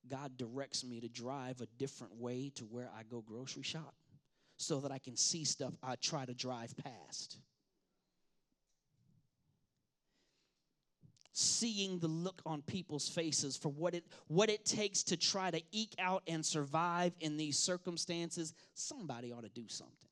God 0.07 0.37
directs 0.37 0.83
me 0.83 0.99
to 1.01 1.09
drive 1.09 1.61
a 1.61 1.67
different 1.77 2.15
way 2.15 2.51
to 2.55 2.65
where 2.65 2.89
I 2.97 3.03
go 3.03 3.21
grocery 3.21 3.63
shop 3.63 3.93
so 4.57 4.79
that 4.81 4.91
I 4.91 4.99
can 4.99 5.15
see 5.15 5.45
stuff 5.45 5.73
I 5.81 5.95
try 5.95 6.25
to 6.25 6.33
drive 6.33 6.73
past. 6.77 7.37
Seeing 11.31 11.99
the 11.99 12.07
look 12.07 12.41
on 12.45 12.61
people's 12.63 13.07
faces 13.07 13.55
for 13.55 13.69
what 13.69 13.93
it, 13.95 14.03
what 14.27 14.49
it 14.49 14.65
takes 14.65 15.03
to 15.03 15.17
try 15.17 15.51
to 15.51 15.61
eke 15.71 15.95
out 15.97 16.23
and 16.27 16.45
survive 16.45 17.13
in 17.21 17.37
these 17.37 17.57
circumstances, 17.57 18.53
somebody 18.73 19.31
ought 19.31 19.43
to 19.43 19.49
do 19.49 19.65
something 19.67 20.08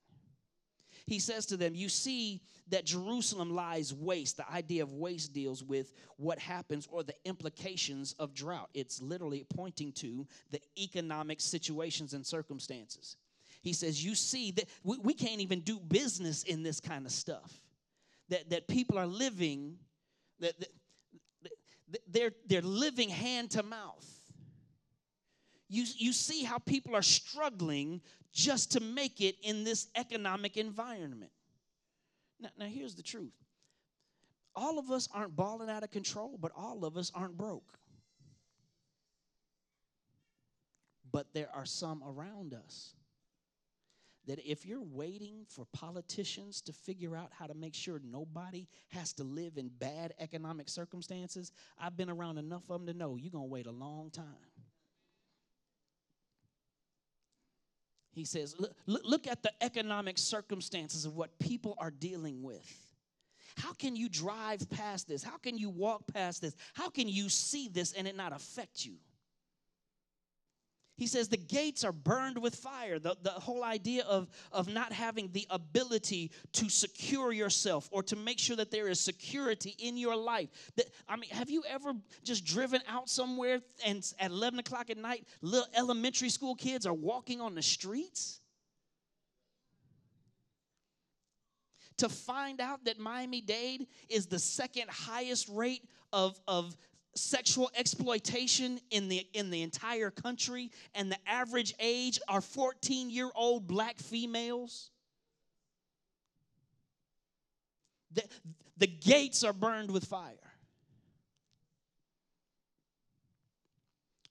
he 1.08 1.20
says 1.20 1.46
to 1.48 1.58
them, 1.58 1.74
You 1.74 1.90
see 1.90 2.42
that 2.70 2.86
Jerusalem 2.86 3.56
lies 3.56 3.94
waste. 3.94 4.38
The 4.38 4.52
idea 4.52 4.84
of 4.84 4.94
waste 4.94 5.34
deals 5.34 5.64
with 5.64 5.94
what 6.18 6.38
happens 6.38 6.88
or 6.92 7.02
the 7.02 7.16
implications 7.24 8.14
of 8.20 8.34
drought. 8.34 8.70
It's 8.74 9.02
literally 9.02 9.46
pointing 9.56 9.94
to 9.94 10.28
the 10.52 10.62
economic 10.78 11.40
situations 11.40 12.14
and 12.14 12.26
circumstances. 12.26 13.16
He 13.62 13.72
says, 13.72 14.04
You 14.04 14.16
see 14.16 14.52
that 14.52 14.66
we, 14.84 14.98
we 15.00 15.14
can't 15.14 15.40
even 15.40 15.62
do 15.62 15.80
business 15.80 16.44
in 16.44 16.62
this 16.62 16.82
kind 16.82 17.06
of 17.06 17.12
stuff. 17.12 17.62
That, 18.30 18.50
that 18.50 18.68
people 18.68 18.98
are 18.98 19.08
living, 19.08 19.78
that, 20.42 20.60
that, 20.60 22.02
they're, 22.12 22.34
they're 22.48 22.62
living 22.62 23.08
hand 23.08 23.52
to 23.52 23.64
mouth. 23.64 24.17
You, 25.70 25.86
you 25.98 26.14
see 26.14 26.44
how 26.44 26.60
people 26.60 26.96
are 26.96 27.02
struggling 27.02 28.02
just 28.34 28.72
to 28.74 28.80
make 28.80 29.22
it 29.22 29.36
in 29.42 29.64
this 29.64 29.88
economic 29.96 30.58
environment. 30.58 31.32
Now, 32.40 32.50
now 32.58 32.66
here's 32.66 32.96
the 32.96 33.04
truth 33.04 33.34
all 34.56 34.80
of 34.80 34.90
us 34.90 35.08
aren't 35.14 35.36
balling 35.36 35.70
out 35.70 35.84
of 35.84 35.92
control, 35.92 36.38
but 36.42 36.52
all 36.56 36.84
of 36.84 36.98
us 36.98 37.12
aren't 37.14 37.38
broke. 37.38 37.78
But 41.12 41.28
there 41.34 41.50
are 41.54 41.66
some 41.66 42.02
around 42.04 42.56
us 42.56 42.96
that 44.26 44.40
if 44.46 44.66
you're 44.66 44.82
waiting 44.82 45.46
for 45.48 45.66
politicians 45.74 46.62
to 46.62 46.74
figure 46.74 47.16
out 47.16 47.32
how 47.32 47.46
to 47.48 47.54
make 47.54 47.74
sure 47.74 48.02
nobody 48.04 48.68
has 48.90 49.14
to 49.14 49.24
live 49.24 49.58
in 49.58 49.70
bad 49.80 50.14
economic 50.20 50.68
circumstances, 50.70 51.52
I've 51.80 51.96
been 51.96 52.10
around 52.10 52.38
enough 52.38 52.64
of 52.70 52.80
them 52.80 52.88
to 52.88 52.94
know 52.94 53.16
you're 53.16 53.32
going 53.32 53.46
to 53.46 53.50
wait 53.50 53.68
a 53.68 53.72
long 53.72 54.10
time. 54.12 54.26
He 58.18 58.26
says, 58.26 58.56
look, 58.58 58.74
look 58.88 59.28
at 59.28 59.44
the 59.44 59.52
economic 59.62 60.18
circumstances 60.18 61.06
of 61.06 61.16
what 61.16 61.38
people 61.38 61.76
are 61.78 61.92
dealing 61.92 62.42
with. 62.42 62.68
How 63.58 63.74
can 63.74 63.96
you 63.96 64.10
drive 64.10 64.68
past 64.72 65.08
this? 65.08 65.24
How 65.24 65.38
can 65.38 65.56
you 65.56 65.70
walk 65.70 66.02
past 66.12 66.42
this? 66.42 66.56
How 66.74 66.90
can 66.90 67.08
you 67.08 67.30
see 67.30 67.68
this 67.68 67.94
and 67.94 68.08
it 68.08 68.16
not 68.16 68.34
affect 68.34 68.86
you? 68.86 68.96
He 70.98 71.06
says 71.06 71.30
the 71.30 71.38
gates 71.38 71.84
are 71.84 71.92
burned 71.92 72.40
with 72.40 72.56
fire. 72.56 72.98
The, 72.98 73.16
the 73.22 73.30
whole 73.30 73.64
idea 73.64 74.04
of, 74.04 74.28
of 74.52 74.68
not 74.68 74.92
having 74.92 75.30
the 75.32 75.46
ability 75.52 76.32
to 76.54 76.70
secure 76.70 77.32
yourself 77.32 77.88
or 77.92 78.02
to 78.04 78.16
make 78.16 78.40
sure 78.40 78.56
that 78.56 78.72
there 78.72 78.88
is 78.88 79.00
security 79.00 79.76
in 79.78 79.96
your 79.96 80.16
life. 80.16 80.50
That, 80.76 80.88
I 81.08 81.16
mean, 81.16 81.30
have 81.30 81.52
you 81.52 81.64
ever 81.70 81.94
just 82.24 82.46
driven 82.46 82.82
out 82.88 83.10
somewhere 83.10 83.62
and 83.86 84.12
at 84.20 84.32
11 84.32 84.58
o'clock 84.58 84.90
at 84.90 84.98
night, 84.98 85.28
little 85.42 85.68
elementary 85.76 86.30
school 86.30 86.56
kids 86.56 86.88
are 86.88 86.94
walking 86.94 87.42
on 87.42 87.54
the 87.54 87.62
streets? 87.62 88.40
To 91.98 92.10
find 92.10 92.60
out 92.60 92.86
that 92.86 93.00
Miami 93.00 93.42
Dade 93.42 93.86
is 94.10 94.26
the 94.26 94.40
second 94.40 94.90
highest 94.90 95.48
rate 95.50 95.84
of, 96.12 96.40
of 96.48 96.76
sexual 97.18 97.70
exploitation 97.76 98.80
in 98.92 99.10
the 99.10 99.28
in 99.34 99.50
the 99.50 99.62
entire 99.62 100.12
country 100.12 100.72
and 100.96 101.12
the 101.12 101.18
average 101.28 101.74
age 101.80 102.20
are 102.28 102.42
14 102.42 103.10
year 103.10 103.30
old 103.36 103.68
black 103.68 103.98
females? 103.98 104.92
The, 108.14 108.24
the 108.78 108.88
gates 108.88 109.44
are 109.44 109.54
burned 109.54 109.92
with 109.92 110.06
fire. 110.06 110.36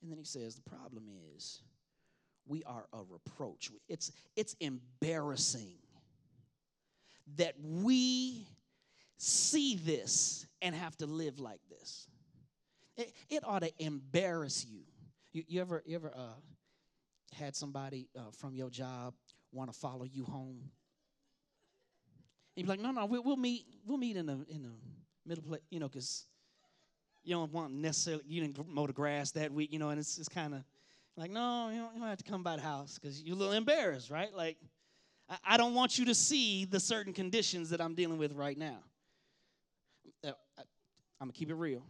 And 0.03 0.11
then 0.11 0.19
he 0.19 0.25
says 0.25 0.55
the 0.55 0.63
problem 0.63 1.05
is 1.37 1.63
we 2.47 2.63
are 2.65 2.87
a 2.93 3.03
reproach. 3.09 3.71
It's 3.89 4.13
it's 4.37 4.55
embarrassing 4.61 5.79
that 7.37 7.55
we 7.61 8.47
see 9.19 9.77
this 9.77 10.47
and 10.63 10.75
have 10.75 10.97
to 10.99 11.07
live 11.07 11.41
like 11.41 11.61
this 11.69 12.07
it, 12.97 13.13
it 13.29 13.43
ought 13.45 13.63
to 13.63 13.71
embarrass 13.79 14.65
you. 14.65 14.81
You, 15.33 15.45
you 15.49 15.61
ever, 15.61 15.83
you 15.87 15.97
ever 15.97 16.13
uh, 16.17 16.35
had 17.35 17.55
somebody 17.55 18.09
uh, 18.17 18.31
from 18.39 18.55
your 18.55 18.71
job 18.71 19.15
want 19.53 19.73
to 19.73 19.79
follow 19.79 20.05
you 20.05 20.25
home? 20.25 20.71
And 22.57 22.67
you're 22.67 22.69
like, 22.69 22.81
no, 22.81 22.91
no, 22.91 23.05
we'll, 23.07 23.23
we'll 23.23 23.37
meet. 23.37 23.67
We'll 23.85 23.99
meet 23.99 24.17
in 24.17 24.27
the 24.27 24.45
in 24.49 24.63
the 24.63 24.73
middle 25.27 25.45
place, 25.45 25.61
you 25.71 25.79
know, 25.79 25.89
because 25.89 26.25
you 27.23 27.35
don't 27.35 27.53
want 27.53 27.73
necessarily 27.75 28.25
you 28.27 28.41
didn't 28.41 28.67
mow 28.69 28.87
the 28.87 28.95
grass 28.95 29.33
that 29.33 29.53
week, 29.53 29.73
you 29.73 29.79
know, 29.79 29.91
and 29.91 30.01
it's 30.01 30.17
it's 30.17 30.29
kind 30.29 30.55
of 30.55 30.63
like, 31.19 31.31
no, 31.31 31.69
you 31.71 31.79
don't, 31.79 31.95
you 31.95 32.01
don't 32.01 32.09
have 32.09 32.19
to 32.19 32.25
come 32.25 32.43
by 32.43 32.57
the 32.57 32.63
house 32.63 32.99
because 32.99 33.23
you're 33.23 33.37
a 33.37 33.39
little 33.39 33.55
embarrassed, 33.55 34.11
right? 34.11 34.35
Like, 34.35 34.57
I, 35.29 35.37
I 35.45 35.57
don't 35.57 35.75
want 35.75 35.99
you 35.99 36.07
to 36.07 36.15
see 36.15 36.65
the 36.65 36.81
certain 36.81 37.13
conditions 37.13 37.71
that 37.71 37.81
I'm 37.81 37.95
dealing 37.95 38.19
with 38.19 38.33
right 38.33 38.57
now. 38.57 38.79
Uh, 40.25 40.29
I, 40.57 40.63
I'm 41.21 41.27
gonna 41.27 41.33
keep 41.33 41.51
it 41.51 41.55
real. 41.55 41.83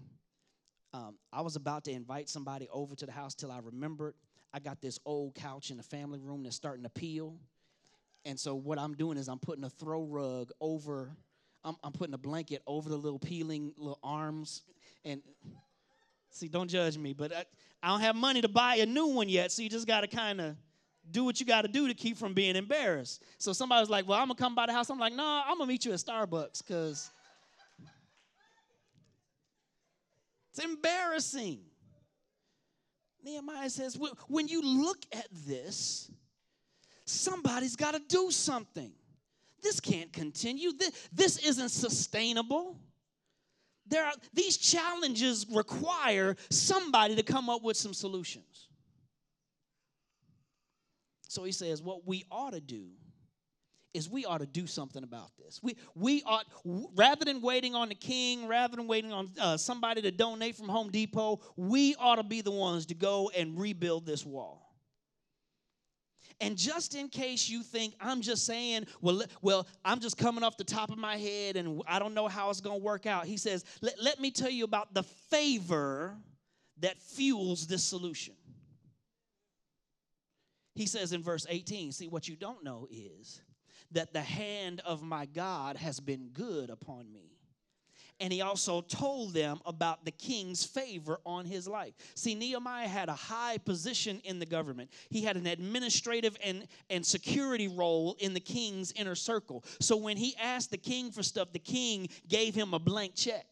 Um, 0.96 1.16
I 1.30 1.42
was 1.42 1.56
about 1.56 1.84
to 1.84 1.92
invite 1.92 2.30
somebody 2.30 2.68
over 2.72 2.94
to 2.94 3.04
the 3.04 3.12
house 3.12 3.34
till 3.34 3.52
I 3.52 3.58
remembered 3.62 4.14
I 4.54 4.60
got 4.60 4.80
this 4.80 4.98
old 5.04 5.34
couch 5.34 5.70
in 5.70 5.76
the 5.76 5.82
family 5.82 6.18
room 6.18 6.42
that's 6.42 6.56
starting 6.56 6.84
to 6.84 6.88
peel. 6.88 7.36
And 8.24 8.40
so 8.40 8.54
what 8.54 8.78
I'm 8.78 8.94
doing 8.94 9.18
is 9.18 9.28
I'm 9.28 9.38
putting 9.38 9.64
a 9.64 9.68
throw 9.68 10.04
rug 10.04 10.52
over, 10.58 11.10
I'm, 11.62 11.76
I'm 11.84 11.92
putting 11.92 12.14
a 12.14 12.18
blanket 12.18 12.62
over 12.66 12.88
the 12.88 12.96
little 12.96 13.18
peeling 13.18 13.74
little 13.76 13.98
arms. 14.02 14.62
And 15.04 15.20
see, 16.30 16.48
don't 16.48 16.68
judge 16.68 16.96
me, 16.96 17.12
but 17.12 17.30
I, 17.34 17.44
I 17.82 17.88
don't 17.88 18.00
have 18.00 18.16
money 18.16 18.40
to 18.40 18.48
buy 18.48 18.76
a 18.76 18.86
new 18.86 19.08
one 19.08 19.28
yet. 19.28 19.52
So 19.52 19.60
you 19.60 19.68
just 19.68 19.86
got 19.86 20.00
to 20.00 20.08
kind 20.08 20.40
of 20.40 20.56
do 21.10 21.24
what 21.24 21.38
you 21.40 21.44
got 21.44 21.62
to 21.62 21.68
do 21.68 21.88
to 21.88 21.94
keep 21.94 22.16
from 22.16 22.32
being 22.32 22.56
embarrassed. 22.56 23.22
So 23.36 23.52
somebody 23.52 23.80
was 23.80 23.90
like, 23.90 24.08
well, 24.08 24.18
I'm 24.18 24.28
going 24.28 24.36
to 24.36 24.42
come 24.42 24.54
by 24.54 24.64
the 24.64 24.72
house. 24.72 24.88
I'm 24.88 24.98
like, 24.98 25.12
no, 25.12 25.22
nah, 25.22 25.42
I'm 25.42 25.58
going 25.58 25.68
to 25.68 25.72
meet 25.72 25.84
you 25.84 25.92
at 25.92 25.98
Starbucks 25.98 26.66
because 26.66 27.10
It's 30.56 30.64
embarrassing. 30.64 31.60
Nehemiah 33.22 33.68
says, 33.68 33.98
when 34.28 34.48
you 34.48 34.62
look 34.62 35.04
at 35.12 35.26
this, 35.46 36.10
somebody's 37.04 37.76
got 37.76 37.92
to 37.92 38.00
do 38.08 38.30
something. 38.30 38.90
This 39.62 39.80
can't 39.80 40.10
continue. 40.12 40.72
This 41.12 41.38
isn't 41.38 41.68
sustainable. 41.70 42.78
There 43.86 44.04
are, 44.04 44.14
these 44.32 44.56
challenges 44.56 45.44
require 45.52 46.36
somebody 46.48 47.16
to 47.16 47.22
come 47.22 47.50
up 47.50 47.62
with 47.62 47.76
some 47.76 47.92
solutions. 47.92 48.68
So 51.28 51.44
he 51.44 51.52
says, 51.52 51.82
what 51.82 52.06
we 52.06 52.24
ought 52.30 52.54
to 52.54 52.60
do 52.60 52.86
is 53.96 54.08
we 54.10 54.24
ought 54.24 54.38
to 54.38 54.46
do 54.46 54.66
something 54.66 55.02
about 55.02 55.30
this. 55.38 55.58
We, 55.62 55.76
we 55.94 56.22
ought, 56.24 56.44
rather 56.94 57.24
than 57.24 57.40
waiting 57.40 57.74
on 57.74 57.88
the 57.88 57.94
king, 57.94 58.46
rather 58.46 58.76
than 58.76 58.86
waiting 58.86 59.12
on 59.12 59.30
uh, 59.40 59.56
somebody 59.56 60.02
to 60.02 60.10
donate 60.10 60.54
from 60.54 60.68
Home 60.68 60.90
Depot, 60.90 61.40
we 61.56 61.94
ought 61.98 62.16
to 62.16 62.22
be 62.22 62.42
the 62.42 62.50
ones 62.50 62.86
to 62.86 62.94
go 62.94 63.30
and 63.36 63.58
rebuild 63.58 64.04
this 64.06 64.24
wall. 64.24 64.62
And 66.38 66.58
just 66.58 66.94
in 66.94 67.08
case 67.08 67.48
you 67.48 67.62
think 67.62 67.94
I'm 67.98 68.20
just 68.20 68.44
saying, 68.44 68.86
well, 69.00 69.22
well, 69.40 69.66
I'm 69.82 70.00
just 70.00 70.18
coming 70.18 70.44
off 70.44 70.58
the 70.58 70.64
top 70.64 70.90
of 70.90 70.98
my 70.98 71.16
head 71.16 71.56
and 71.56 71.82
I 71.88 71.98
don't 71.98 72.12
know 72.12 72.28
how 72.28 72.50
it's 72.50 72.60
going 72.60 72.78
to 72.78 72.84
work 72.84 73.06
out. 73.06 73.24
He 73.24 73.38
says, 73.38 73.64
let, 73.80 73.94
let 74.02 74.20
me 74.20 74.30
tell 74.30 74.50
you 74.50 74.64
about 74.64 74.92
the 74.92 75.02
favor 75.02 76.14
that 76.80 77.00
fuels 77.00 77.66
this 77.66 77.82
solution. 77.82 78.34
He 80.74 80.84
says 80.84 81.14
in 81.14 81.22
verse 81.22 81.46
18, 81.48 81.92
see, 81.92 82.08
what 82.08 82.28
you 82.28 82.36
don't 82.36 82.62
know 82.62 82.86
is 82.90 83.40
that 83.92 84.12
the 84.12 84.22
hand 84.22 84.80
of 84.84 85.02
my 85.02 85.26
God 85.26 85.76
has 85.76 86.00
been 86.00 86.28
good 86.32 86.70
upon 86.70 87.12
me. 87.12 87.36
And 88.18 88.32
he 88.32 88.40
also 88.40 88.80
told 88.80 89.34
them 89.34 89.60
about 89.66 90.04
the 90.06 90.10
king's 90.10 90.64
favor 90.64 91.20
on 91.26 91.44
his 91.44 91.68
life. 91.68 91.92
See, 92.14 92.34
Nehemiah 92.34 92.88
had 92.88 93.10
a 93.10 93.14
high 93.14 93.58
position 93.58 94.22
in 94.24 94.38
the 94.38 94.46
government. 94.46 94.90
He 95.10 95.22
had 95.22 95.36
an 95.36 95.46
administrative 95.46 96.36
and, 96.42 96.66
and 96.88 97.04
security 97.04 97.68
role 97.68 98.16
in 98.18 98.32
the 98.32 98.40
king's 98.40 98.92
inner 98.92 99.14
circle. 99.14 99.64
So 99.80 99.96
when 99.96 100.16
he 100.16 100.34
asked 100.40 100.70
the 100.70 100.78
king 100.78 101.10
for 101.10 101.22
stuff, 101.22 101.52
the 101.52 101.58
king 101.58 102.08
gave 102.26 102.54
him 102.54 102.72
a 102.72 102.78
blank 102.78 103.14
check. 103.14 103.46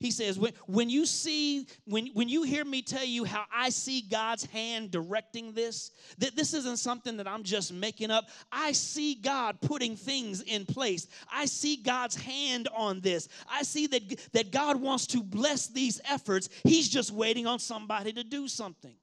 He 0.00 0.12
says, 0.12 0.38
when, 0.38 0.52
when 0.66 0.88
you 0.88 1.06
see, 1.06 1.66
when, 1.84 2.08
when 2.14 2.28
you 2.28 2.44
hear 2.44 2.64
me 2.64 2.82
tell 2.82 3.04
you 3.04 3.24
how 3.24 3.44
I 3.52 3.70
see 3.70 4.00
God's 4.00 4.44
hand 4.44 4.92
directing 4.92 5.52
this, 5.52 5.90
that 6.18 6.36
this 6.36 6.54
isn't 6.54 6.78
something 6.78 7.16
that 7.16 7.26
I'm 7.26 7.42
just 7.42 7.72
making 7.72 8.12
up. 8.12 8.28
I 8.52 8.70
see 8.72 9.16
God 9.16 9.60
putting 9.60 9.96
things 9.96 10.42
in 10.42 10.66
place. 10.66 11.08
I 11.32 11.46
see 11.46 11.76
God's 11.76 12.14
hand 12.14 12.68
on 12.76 13.00
this. 13.00 13.28
I 13.50 13.64
see 13.64 13.88
that, 13.88 14.32
that 14.32 14.52
God 14.52 14.80
wants 14.80 15.06
to 15.08 15.22
bless 15.22 15.66
these 15.66 16.00
efforts. 16.08 16.48
He's 16.62 16.88
just 16.88 17.10
waiting 17.10 17.48
on 17.48 17.58
somebody 17.58 18.12
to 18.12 18.22
do 18.22 18.46
something. 18.46 18.94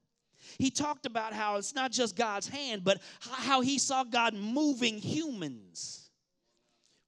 He 0.57 0.69
talked 0.69 1.05
about 1.05 1.33
how 1.33 1.57
it's 1.57 1.75
not 1.75 1.91
just 1.91 2.15
God's 2.15 2.47
hand, 2.47 2.85
but 2.85 3.01
how 3.19 3.59
he 3.59 3.79
saw 3.79 4.05
God 4.05 4.33
moving 4.33 4.97
humans. 4.97 6.09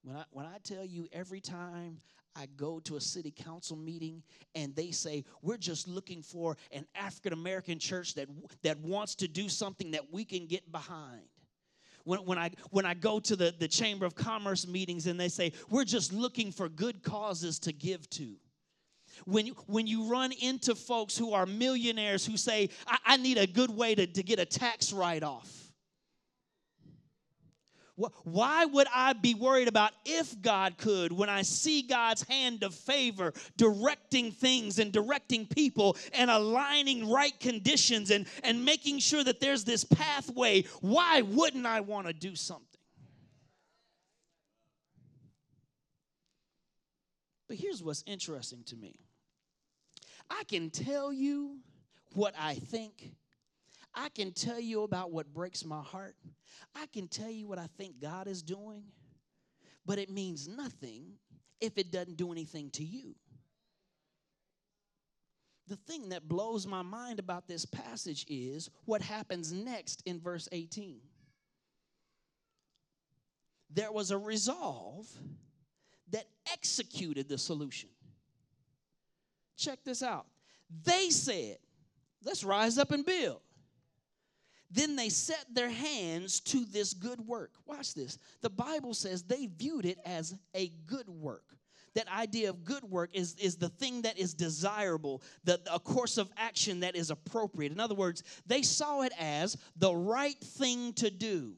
When 0.02 0.16
I, 0.16 0.24
when 0.30 0.46
I 0.46 0.58
tell 0.62 0.84
you 0.84 1.08
every 1.12 1.40
time 1.40 2.00
I 2.38 2.46
go 2.56 2.78
to 2.80 2.96
a 2.96 3.00
city 3.00 3.32
council 3.32 3.76
meeting 3.76 4.22
and 4.54 4.74
they 4.76 4.92
say, 4.92 5.24
We're 5.42 5.56
just 5.56 5.88
looking 5.88 6.22
for 6.22 6.56
an 6.70 6.86
African 6.94 7.32
American 7.32 7.78
church 7.78 8.14
that, 8.14 8.28
that 8.62 8.78
wants 8.80 9.16
to 9.16 9.28
do 9.28 9.48
something 9.48 9.90
that 9.90 10.12
we 10.12 10.24
can 10.24 10.46
get 10.46 10.70
behind. 10.70 11.22
When, 12.04 12.20
when, 12.20 12.38
I, 12.38 12.52
when 12.70 12.86
I 12.86 12.94
go 12.94 13.18
to 13.18 13.34
the, 13.34 13.52
the 13.58 13.68
Chamber 13.68 14.06
of 14.06 14.14
Commerce 14.14 14.66
meetings 14.68 15.06
and 15.08 15.18
they 15.18 15.28
say, 15.28 15.52
We're 15.68 15.84
just 15.84 16.12
looking 16.12 16.52
for 16.52 16.68
good 16.68 17.02
causes 17.02 17.58
to 17.60 17.72
give 17.72 18.08
to. 18.10 18.36
When 19.24 19.46
you, 19.46 19.56
when 19.66 19.88
you 19.88 20.08
run 20.08 20.30
into 20.30 20.76
folks 20.76 21.18
who 21.18 21.32
are 21.32 21.44
millionaires 21.44 22.24
who 22.24 22.36
say, 22.36 22.70
I, 22.86 22.98
I 23.04 23.16
need 23.16 23.36
a 23.36 23.48
good 23.48 23.70
way 23.70 23.96
to, 23.96 24.06
to 24.06 24.22
get 24.22 24.38
a 24.38 24.46
tax 24.46 24.92
write 24.92 25.24
off 25.24 25.57
why 28.24 28.64
would 28.64 28.86
I 28.94 29.12
be 29.12 29.34
worried 29.34 29.68
about 29.68 29.92
if 30.04 30.40
God 30.40 30.78
could 30.78 31.12
when 31.12 31.28
I 31.28 31.42
see 31.42 31.82
God's 31.82 32.22
hand 32.22 32.62
of 32.62 32.74
favor 32.74 33.32
directing 33.56 34.30
things 34.30 34.78
and 34.78 34.92
directing 34.92 35.46
people 35.46 35.96
and 36.12 36.30
aligning 36.30 37.10
right 37.10 37.38
conditions 37.40 38.10
and, 38.10 38.26
and 38.44 38.64
making 38.64 39.00
sure 39.00 39.24
that 39.24 39.40
there's 39.40 39.64
this 39.64 39.84
pathway? 39.84 40.62
Why 40.80 41.22
wouldn't 41.22 41.66
I 41.66 41.80
want 41.80 42.06
to 42.06 42.12
do 42.12 42.34
something? 42.34 42.64
But 47.48 47.56
here's 47.56 47.82
what's 47.82 48.04
interesting 48.06 48.62
to 48.66 48.76
me 48.76 48.98
I 50.30 50.44
can 50.44 50.70
tell 50.70 51.12
you 51.12 51.58
what 52.14 52.34
I 52.38 52.54
think 52.54 53.12
I 53.94 54.10
can 54.10 54.32
tell 54.32 54.60
you 54.60 54.82
about 54.82 55.10
what 55.10 55.32
breaks 55.32 55.64
my 55.64 55.82
heart. 55.82 56.14
I 56.74 56.86
can 56.86 57.08
tell 57.08 57.30
you 57.30 57.46
what 57.46 57.58
I 57.58 57.68
think 57.78 58.00
God 58.00 58.28
is 58.28 58.42
doing, 58.42 58.84
but 59.86 59.98
it 59.98 60.10
means 60.10 60.48
nothing 60.48 61.12
if 61.60 61.78
it 61.78 61.90
doesn't 61.90 62.16
do 62.16 62.32
anything 62.32 62.70
to 62.70 62.84
you. 62.84 63.14
The 65.66 65.76
thing 65.76 66.08
that 66.10 66.28
blows 66.28 66.66
my 66.66 66.82
mind 66.82 67.18
about 67.18 67.46
this 67.46 67.66
passage 67.66 68.24
is 68.28 68.70
what 68.86 69.02
happens 69.02 69.52
next 69.52 70.02
in 70.06 70.18
verse 70.18 70.48
18. 70.50 71.00
There 73.70 73.92
was 73.92 74.10
a 74.10 74.18
resolve 74.18 75.06
that 76.10 76.24
executed 76.50 77.28
the 77.28 77.36
solution. 77.36 77.90
Check 79.58 79.80
this 79.84 80.02
out. 80.02 80.26
They 80.84 81.10
said, 81.10 81.58
let's 82.24 82.44
rise 82.44 82.78
up 82.78 82.90
and 82.90 83.04
build. 83.04 83.40
Then 84.70 84.96
they 84.96 85.08
set 85.08 85.46
their 85.52 85.70
hands 85.70 86.40
to 86.40 86.64
this 86.64 86.92
good 86.92 87.20
work. 87.20 87.52
Watch 87.66 87.94
this. 87.94 88.18
The 88.42 88.50
Bible 88.50 88.94
says 88.94 89.22
they 89.22 89.46
viewed 89.46 89.86
it 89.86 89.98
as 90.04 90.34
a 90.54 90.68
good 90.86 91.08
work. 91.08 91.44
That 91.94 92.06
idea 92.08 92.50
of 92.50 92.64
good 92.64 92.84
work 92.84 93.10
is, 93.14 93.34
is 93.36 93.56
the 93.56 93.70
thing 93.70 94.02
that 94.02 94.18
is 94.18 94.34
desirable, 94.34 95.22
the, 95.44 95.60
a 95.72 95.80
course 95.80 96.18
of 96.18 96.30
action 96.36 96.80
that 96.80 96.94
is 96.94 97.10
appropriate. 97.10 97.72
In 97.72 97.80
other 97.80 97.94
words, 97.94 98.22
they 98.46 98.62
saw 98.62 99.02
it 99.02 99.12
as 99.18 99.56
the 99.76 99.94
right 99.94 100.38
thing 100.38 100.92
to 100.94 101.10
do 101.10 101.56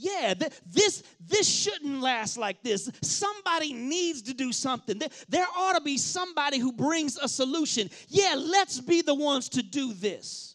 yeah 0.00 0.34
th- 0.34 0.52
this 0.66 1.02
this 1.20 1.48
shouldn't 1.48 2.00
last 2.00 2.38
like 2.38 2.62
this 2.62 2.90
somebody 3.02 3.72
needs 3.72 4.22
to 4.22 4.34
do 4.34 4.52
something 4.52 4.98
there, 4.98 5.08
there 5.28 5.46
ought 5.56 5.74
to 5.74 5.80
be 5.82 5.98
somebody 5.98 6.58
who 6.58 6.72
brings 6.72 7.16
a 7.18 7.28
solution 7.28 7.88
yeah 8.08 8.34
let's 8.36 8.80
be 8.80 9.02
the 9.02 9.14
ones 9.14 9.48
to 9.48 9.62
do 9.62 9.92
this 9.92 10.49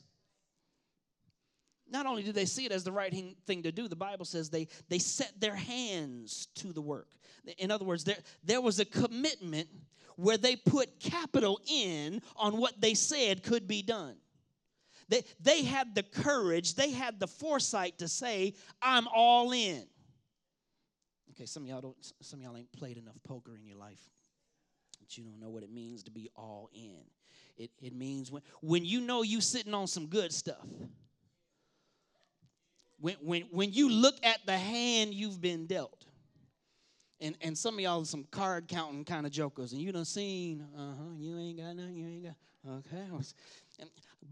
not 1.95 2.05
only 2.05 2.23
do 2.23 2.31
they 2.31 2.45
see 2.45 2.65
it 2.65 2.71
as 2.71 2.83
the 2.83 2.91
right 2.91 3.13
thing 3.45 3.63
to 3.63 3.71
do 3.71 3.87
the 3.87 3.95
bible 3.95 4.25
says 4.25 4.49
they 4.49 4.67
they 4.89 4.99
set 4.99 5.31
their 5.39 5.55
hands 5.55 6.47
to 6.55 6.73
the 6.73 6.81
work 6.81 7.09
in 7.57 7.71
other 7.71 7.85
words 7.85 8.03
there 8.03 8.17
there 8.43 8.61
was 8.61 8.79
a 8.79 8.85
commitment 8.85 9.67
where 10.17 10.37
they 10.37 10.55
put 10.55 10.99
capital 10.99 11.59
in 11.67 12.21
on 12.35 12.57
what 12.57 12.79
they 12.79 12.93
said 12.93 13.43
could 13.43 13.67
be 13.67 13.81
done 13.81 14.15
they, 15.07 15.23
they 15.39 15.63
had 15.63 15.93
the 15.93 16.03
courage, 16.03 16.75
they 16.75 16.91
had 16.91 17.19
the 17.19 17.27
foresight 17.27 17.99
to 17.99 18.07
say, 18.07 18.55
I'm 18.81 19.07
all 19.07 19.51
in. 19.51 19.85
Okay, 21.31 21.45
some 21.45 21.65
y'all 21.65 21.81
don't 21.81 22.13
some 22.21 22.41
y'all 22.41 22.55
ain't 22.55 22.71
played 22.71 22.97
enough 22.97 23.17
poker 23.27 23.55
in 23.55 23.65
your 23.65 23.77
life. 23.77 23.99
But 24.99 25.17
you 25.17 25.25
don't 25.25 25.39
know 25.39 25.49
what 25.49 25.63
it 25.63 25.71
means 25.71 26.03
to 26.03 26.11
be 26.11 26.29
all 26.35 26.69
in. 26.73 27.01
It, 27.57 27.71
it 27.81 27.93
means 27.93 28.31
when, 28.31 28.41
when 28.61 28.85
you 28.85 29.01
know 29.01 29.21
you 29.21 29.41
sitting 29.41 29.73
on 29.73 29.87
some 29.87 30.07
good 30.07 30.33
stuff. 30.33 30.65
When, 33.05 33.15
when, 33.21 33.41
when 33.51 33.71
you 33.71 33.87
look 33.87 34.15
at 34.23 34.39
the 34.47 34.57
hand 34.57 35.13
you've 35.13 35.39
been 35.39 35.67
dealt, 35.67 36.05
and, 37.21 37.37
and 37.39 37.55
some 37.55 37.75
of 37.75 37.79
y'all 37.79 38.01
are 38.01 38.05
some 38.05 38.25
card 38.31 38.67
counting 38.67 39.05
kind 39.05 39.27
of 39.27 39.31
jokers, 39.31 39.73
and 39.73 39.81
you 39.81 39.91
done 39.91 40.05
seen, 40.05 40.65
uh-huh, 40.75 41.03
you 41.19 41.37
ain't 41.37 41.57
got 41.59 41.75
nothing, 41.75 41.95
you 41.95 42.07
ain't 42.07 42.23
got, 42.23 42.35
okay 42.77 43.05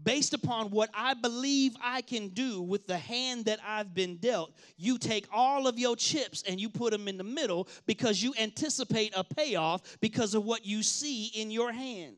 based 0.02 0.34
upon 0.34 0.70
what 0.70 0.90
I 0.92 1.14
believe 1.14 1.76
I 1.80 2.02
can 2.02 2.30
do 2.30 2.60
with 2.60 2.88
the 2.88 2.98
hand 2.98 3.44
that 3.44 3.60
I've 3.64 3.94
been 3.94 4.16
dealt, 4.16 4.52
you 4.76 4.98
take 4.98 5.26
all 5.32 5.68
of 5.68 5.78
your 5.78 5.94
chips 5.94 6.42
and 6.48 6.60
you 6.60 6.68
put 6.68 6.90
them 6.90 7.06
in 7.06 7.16
the 7.16 7.22
middle 7.22 7.68
because 7.86 8.20
you 8.20 8.34
anticipate 8.40 9.12
a 9.16 9.22
payoff 9.22 9.98
because 10.00 10.34
of 10.34 10.44
what 10.44 10.66
you 10.66 10.82
see 10.82 11.26
in 11.26 11.52
your 11.52 11.70
hand. 11.70 12.16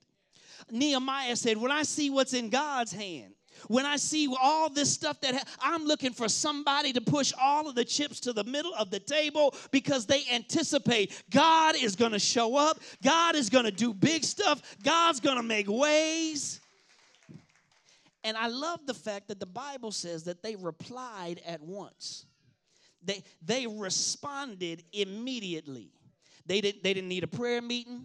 Nehemiah 0.71 1.37
said, 1.37 1.59
When 1.59 1.71
I 1.71 1.83
see 1.83 2.09
what's 2.09 2.33
in 2.33 2.49
God's 2.49 2.93
hand, 2.93 3.35
when 3.69 3.87
I 3.87 3.97
see 3.97 4.29
all 4.41 4.71
this 4.71 4.93
stuff 4.93 5.21
that 5.21 5.35
ha- 5.35 5.45
I'm 5.61 5.85
looking 5.85 6.13
for 6.13 6.29
somebody 6.29 6.93
to 6.93 7.01
push 7.01 7.33
all 7.41 7.69
of 7.69 7.75
the 7.75 7.85
chips 7.85 8.21
to 8.21 8.33
the 8.33 8.45
middle 8.45 8.75
of 8.75 8.91
the 8.91 9.01
table 9.01 9.55
because 9.71 10.07
they 10.07 10.23
anticipate 10.33 11.23
God 11.31 11.77
is 11.77 11.97
going 11.97 12.13
to 12.13 12.19
show 12.19 12.57
up, 12.57 12.79
God 13.03 13.35
is 13.35 13.51
going 13.51 13.65
to 13.65 13.71
do 13.71 13.93
big 13.93 14.25
stuff, 14.25 14.63
God's 14.83 15.21
going 15.21 15.37
to 15.37 15.43
make 15.43 15.69
ways. 15.69 16.61
And 18.25 18.37
I 18.37 18.49
love 18.49 18.81
the 18.87 18.95
fact 18.95 19.29
that 19.29 19.39
the 19.39 19.47
Bible 19.47 19.93
says 19.93 20.25
that 20.25 20.43
they 20.43 20.57
replied 20.57 21.41
at 21.47 21.63
once. 21.63 22.27
They, 23.05 23.23
they 23.41 23.69
responded 23.69 24.83
immediately. 24.93 25.93
They, 26.45 26.61
did, 26.61 26.83
they 26.83 26.93
didn't 26.93 27.09
need 27.09 27.23
a 27.23 27.29
prayer 27.29 27.63
meeting. 27.63 28.05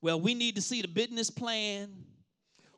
Well, 0.00 0.18
we 0.18 0.34
need 0.34 0.56
to 0.56 0.62
see 0.62 0.80
the 0.80 0.88
business 0.88 1.28
plan. 1.28 1.92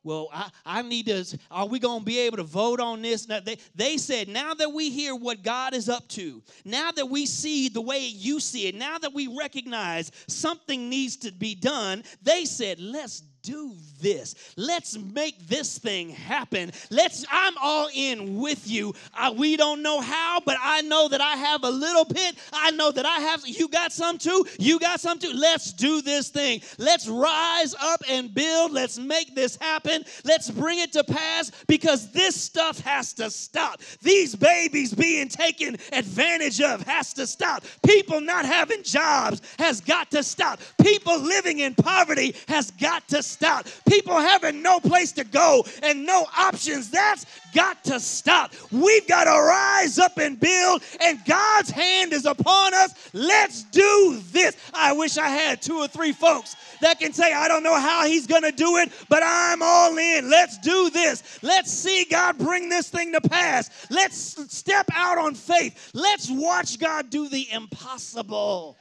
Well, 0.05 0.29
I, 0.33 0.51
I 0.67 0.83
need 0.83 1.07
to, 1.07 1.39
are 1.51 1.67
we 1.67 1.79
going 1.79 2.01
to 2.01 2.05
be 2.05 2.19
able 2.21 2.39
to 2.39 2.43
vote 2.43 2.81
on 2.81 3.03
this? 3.03 3.29
Now, 3.29 3.41
they, 3.41 3.59
they 3.75 3.97
said, 3.97 4.29
now 4.29 4.53
that 4.55 4.73
we 4.73 4.91
hear 4.91 5.15
what 5.15 5.43
God 5.43 5.75
is 5.75 5.89
up 5.89 6.09
to, 6.09 6.43
now 6.65 6.91
that 6.91 7.07
we 7.07 7.25
see 7.27 7.69
the 7.69 7.81
way 7.81 8.01
you 8.01 8.41
see 8.41 8.67
it, 8.67 8.75
now 8.75 8.99
that 8.99 9.15
we 9.15 9.29
recognize 9.29 10.11
something 10.27 10.89
needs 10.89 11.17
to 11.19 11.33
be 11.33 11.55
done, 11.55 12.03
they 12.23 12.45
said, 12.45 12.81
let's 12.81 13.23
do 13.43 13.73
this. 14.01 14.35
Let's 14.57 14.99
make 14.99 15.47
this 15.49 15.79
thing 15.79 16.11
happen. 16.11 16.73
Let's 16.91 17.25
I'm 17.31 17.55
all 17.63 17.89
in 17.95 18.39
with 18.39 18.69
you. 18.69 18.95
I, 19.15 19.31
we 19.31 19.57
don't 19.57 19.83
know 19.83 20.01
how, 20.01 20.41
but 20.45 20.57
I 20.61 20.83
know 20.83 21.09
that 21.09 21.21
I 21.21 21.37
have 21.37 21.65
a 21.65 21.71
little 21.71 22.05
bit. 22.05 22.37
I 22.53 22.71
know 22.73 22.91
that 22.91 23.07
I 23.07 23.21
have 23.21 23.43
you 23.45 23.69
got 23.69 23.93
some 23.93 24.19
too. 24.19 24.45
You 24.59 24.79
got 24.79 25.01
some 25.01 25.19
too. 25.19 25.33
Let's 25.35 25.73
do 25.73 26.03
this 26.03 26.29
thing. 26.29 26.63
Let's 26.79 27.09
rise 27.09 27.75
up 27.81 28.03
and 28.09 28.33
build. 28.35 28.73
Let's 28.73 28.99
make 28.99 29.35
this 29.35 29.57
happen. 29.57 30.05
Let's 30.25 30.51
bring 30.51 30.81
it 30.81 30.93
to 30.93 31.05
pass 31.05 31.51
because 31.67 32.11
this 32.13 32.41
stuff 32.41 32.81
has 32.81 33.13
to 33.15 33.31
stop. 33.31 33.81
These 34.03 34.35
babies 34.35 34.95
being 34.95 35.29
taken 35.29 35.77
advantage 35.93 36.61
of 36.61 36.83
has 36.83 37.13
to 37.15 37.27
stop. 37.27 37.65
People 37.87 38.21
not 38.21 38.45
having 38.45 38.83
jobs 38.83 39.43
has 39.59 39.81
got 39.81 40.11
to 40.11 40.23
stop. 40.23 40.61
People 40.81 41.21
living 41.21 41.61
in 41.61 41.75
poverty 41.75 42.35
has 42.49 42.71
got 42.73 43.07
to 43.09 43.23
stop. 43.23 43.32
Stop 43.33 43.67
people 43.89 44.19
having 44.19 44.63
no 44.63 44.81
place 44.81 45.13
to 45.13 45.25
go 45.25 45.65
and 45.83 46.05
no 46.05 46.27
options, 46.37 46.91
that's 46.91 47.27
got 47.55 47.83
to 47.85 48.01
stop. 48.01 48.53
We've 48.71 49.07
got 49.07 49.25
to 49.25 49.31
rise 49.31 49.99
up 49.99 50.19
and 50.19 50.39
build, 50.39 50.83
and 51.01 51.19
God's 51.25 51.71
hand 51.71 52.13
is 52.13 52.27
upon 52.27 52.75
us. 52.75 52.95
Let's 53.13 53.65
do 53.65 54.21
this. 54.31 54.57
I 54.75 54.93
wish 54.93 55.19
I 55.19 55.29
had 55.29 55.63
two 55.63 55.79
or 55.79 55.89
three 55.89 56.13
folks 56.13 56.57
that 56.81 56.99
can 56.99 57.13
say, 57.13 57.33
I 57.33 57.49
don't 57.49 57.63
know 57.63 57.79
how 57.79 58.07
he's 58.07 58.27
going 58.27 58.43
to 58.43 58.53
do 58.53 58.77
it, 58.79 58.91
but 59.09 59.23
I'm 59.25 59.63
all 59.63 59.97
in. 59.97 60.31
Let's 60.31 60.59
do 60.59 60.91
this. 60.91 61.39
Let's 61.43 61.71
see 61.71 62.07
God 62.11 62.39
bring 62.39 62.69
this 62.69 62.89
thing 62.89 63.13
to 63.13 63.21
pass. 63.21 63.87
Let's 63.91 64.17
step 64.55 64.87
out 64.95 65.19
on 65.19 65.35
faith. 65.35 65.91
Let's 65.95 66.31
watch 66.31 66.79
God 66.79 67.11
do 67.11 67.29
the 67.29 67.51
impossible. 67.51 68.77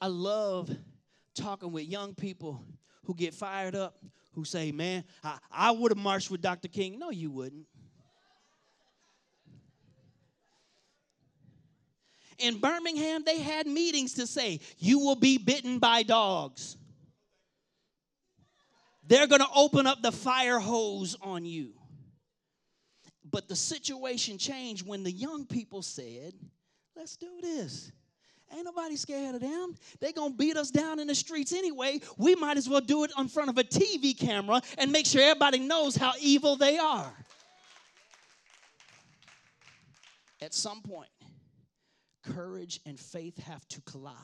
I 0.00 0.06
love 0.06 0.70
talking 1.34 1.72
with 1.72 1.84
young 1.84 2.14
people 2.14 2.64
who 3.04 3.14
get 3.14 3.34
fired 3.34 3.74
up, 3.74 3.96
who 4.32 4.44
say, 4.44 4.72
Man, 4.72 5.04
I, 5.22 5.38
I 5.50 5.70
would 5.70 5.90
have 5.90 5.98
marched 5.98 6.30
with 6.30 6.42
Dr. 6.42 6.68
King. 6.68 6.98
No, 6.98 7.10
you 7.10 7.30
wouldn't. 7.30 7.66
In 12.38 12.58
Birmingham, 12.58 13.22
they 13.24 13.38
had 13.38 13.66
meetings 13.66 14.14
to 14.14 14.26
say, 14.26 14.60
You 14.78 14.98
will 14.98 15.16
be 15.16 15.38
bitten 15.38 15.78
by 15.78 16.02
dogs. 16.02 16.76
They're 19.06 19.26
going 19.26 19.40
to 19.40 19.48
open 19.54 19.86
up 19.86 20.02
the 20.02 20.12
fire 20.12 20.58
hose 20.58 21.16
on 21.20 21.44
you. 21.44 21.72
But 23.30 23.48
the 23.48 23.56
situation 23.56 24.38
changed 24.38 24.86
when 24.86 25.02
the 25.02 25.10
young 25.10 25.46
people 25.46 25.82
said, 25.82 26.34
Let's 26.96 27.16
do 27.16 27.30
this. 27.40 27.90
Ain't 28.54 28.64
nobody 28.64 28.96
scared 28.96 29.34
of 29.34 29.40
them. 29.40 29.74
They 30.00 30.12
gonna 30.12 30.34
beat 30.34 30.56
us 30.56 30.70
down 30.70 30.98
in 30.98 31.06
the 31.06 31.14
streets 31.14 31.52
anyway. 31.52 32.00
We 32.18 32.34
might 32.34 32.56
as 32.56 32.68
well 32.68 32.80
do 32.80 33.04
it 33.04 33.12
in 33.18 33.28
front 33.28 33.50
of 33.50 33.58
a 33.58 33.64
TV 33.64 34.18
camera 34.18 34.60
and 34.78 34.92
make 34.92 35.06
sure 35.06 35.22
everybody 35.22 35.58
knows 35.58 35.96
how 35.96 36.12
evil 36.20 36.56
they 36.56 36.78
are. 36.78 37.12
At 40.40 40.52
some 40.52 40.82
point, 40.82 41.08
courage 42.22 42.80
and 42.84 42.98
faith 42.98 43.38
have 43.44 43.66
to 43.68 43.80
collide 43.82 44.16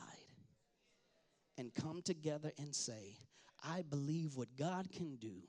and 1.57 1.73
come 1.73 2.01
together 2.03 2.51
and 2.57 2.75
say, 2.75 3.17
I 3.63 3.83
believe 3.89 4.35
what 4.35 4.55
God 4.57 4.91
can 4.91 5.15
do 5.15 5.41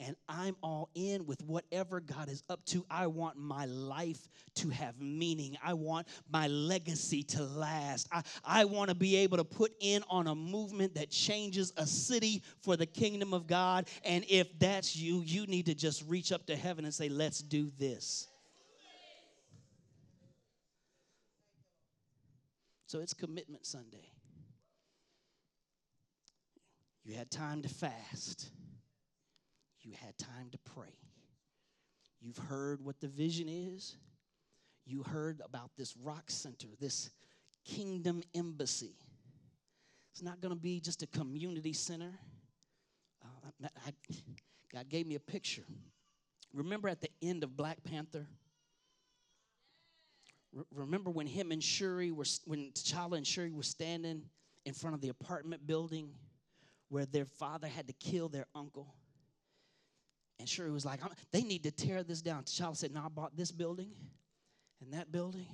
and 0.00 0.16
I'm 0.28 0.56
all 0.62 0.88
in 0.94 1.26
with 1.26 1.42
whatever 1.42 2.00
God 2.00 2.30
is 2.30 2.42
up 2.48 2.64
to. 2.66 2.86
I 2.90 3.06
want 3.06 3.36
my 3.36 3.66
life 3.66 4.28
to 4.56 4.70
have 4.70 4.98
meaning. 4.98 5.58
I 5.62 5.74
want 5.74 6.08
my 6.32 6.48
legacy 6.48 7.22
to 7.24 7.42
last. 7.42 8.08
I, 8.10 8.22
I 8.42 8.64
want 8.64 8.88
to 8.88 8.94
be 8.94 9.16
able 9.16 9.36
to 9.36 9.44
put 9.44 9.72
in 9.78 10.02
on 10.08 10.26
a 10.26 10.34
movement 10.34 10.94
that 10.94 11.10
changes 11.10 11.74
a 11.76 11.86
city 11.86 12.42
for 12.62 12.78
the 12.78 12.86
kingdom 12.86 13.34
of 13.34 13.46
God. 13.46 13.88
And 14.02 14.24
if 14.28 14.58
that's 14.58 14.96
you, 14.96 15.20
you 15.20 15.46
need 15.46 15.66
to 15.66 15.74
just 15.74 16.02
reach 16.08 16.32
up 16.32 16.46
to 16.46 16.56
heaven 16.56 16.86
and 16.86 16.94
say, 16.94 17.10
Let's 17.10 17.40
do 17.40 17.70
this. 17.78 18.26
So 22.86 23.00
it's 23.00 23.14
Commitment 23.14 23.66
Sunday. 23.66 24.10
You 27.04 27.14
had 27.14 27.30
time 27.30 27.62
to 27.62 27.68
fast 27.68 28.50
you 29.82 29.92
had 29.92 30.16
time 30.18 30.50
to 30.52 30.58
pray. 30.74 30.94
You've 32.20 32.38
heard 32.38 32.84
what 32.84 33.00
the 33.00 33.08
vision 33.08 33.48
is. 33.48 33.96
You 34.84 35.02
heard 35.02 35.40
about 35.44 35.70
this 35.76 35.96
rock 35.96 36.24
center, 36.30 36.68
this 36.78 37.10
kingdom 37.64 38.22
embassy. 38.34 38.94
It's 40.12 40.22
not 40.22 40.40
going 40.40 40.54
to 40.54 40.60
be 40.60 40.80
just 40.80 41.02
a 41.02 41.06
community 41.06 41.72
center. 41.72 42.12
Uh, 43.24 43.68
I, 43.86 43.92
God 44.72 44.88
gave 44.88 45.06
me 45.06 45.14
a 45.14 45.20
picture. 45.20 45.64
Remember 46.52 46.88
at 46.88 47.00
the 47.00 47.10
end 47.22 47.44
of 47.44 47.56
Black 47.56 47.82
Panther? 47.84 48.26
remember 50.74 51.10
when 51.10 51.26
him 51.26 51.52
and 51.52 51.62
Shuri 51.62 52.10
were, 52.10 52.24
when 52.44 52.72
T'Challa 52.72 53.16
and 53.16 53.26
Shuri 53.26 53.52
were 53.52 53.62
standing 53.62 54.22
in 54.64 54.74
front 54.74 54.94
of 54.94 55.00
the 55.00 55.08
apartment 55.08 55.66
building 55.66 56.10
where 56.88 57.06
their 57.06 57.24
father 57.24 57.68
had 57.68 57.86
to 57.86 57.92
kill 57.94 58.28
their 58.28 58.46
uncle. 58.54 58.94
And 60.40 60.48
Shuri 60.48 60.70
was 60.70 60.86
like, 60.86 61.00
they 61.32 61.42
need 61.42 61.62
to 61.64 61.70
tear 61.70 62.02
this 62.02 62.22
down. 62.22 62.44
T'Challa 62.44 62.76
said, 62.76 62.92
No, 62.92 63.02
I 63.04 63.08
bought 63.08 63.36
this 63.36 63.52
building 63.52 63.90
and 64.80 64.94
that 64.94 65.12
building 65.12 65.46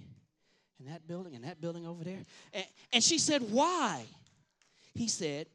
and 0.78 0.88
that 0.88 1.08
building 1.08 1.34
and 1.34 1.44
that 1.44 1.60
building 1.60 1.86
over 1.86 2.04
there. 2.04 2.24
And, 2.52 2.64
and 2.92 3.02
she 3.02 3.18
said, 3.18 3.42
Why? 3.50 4.04
He 4.94 5.08
said, 5.08 5.48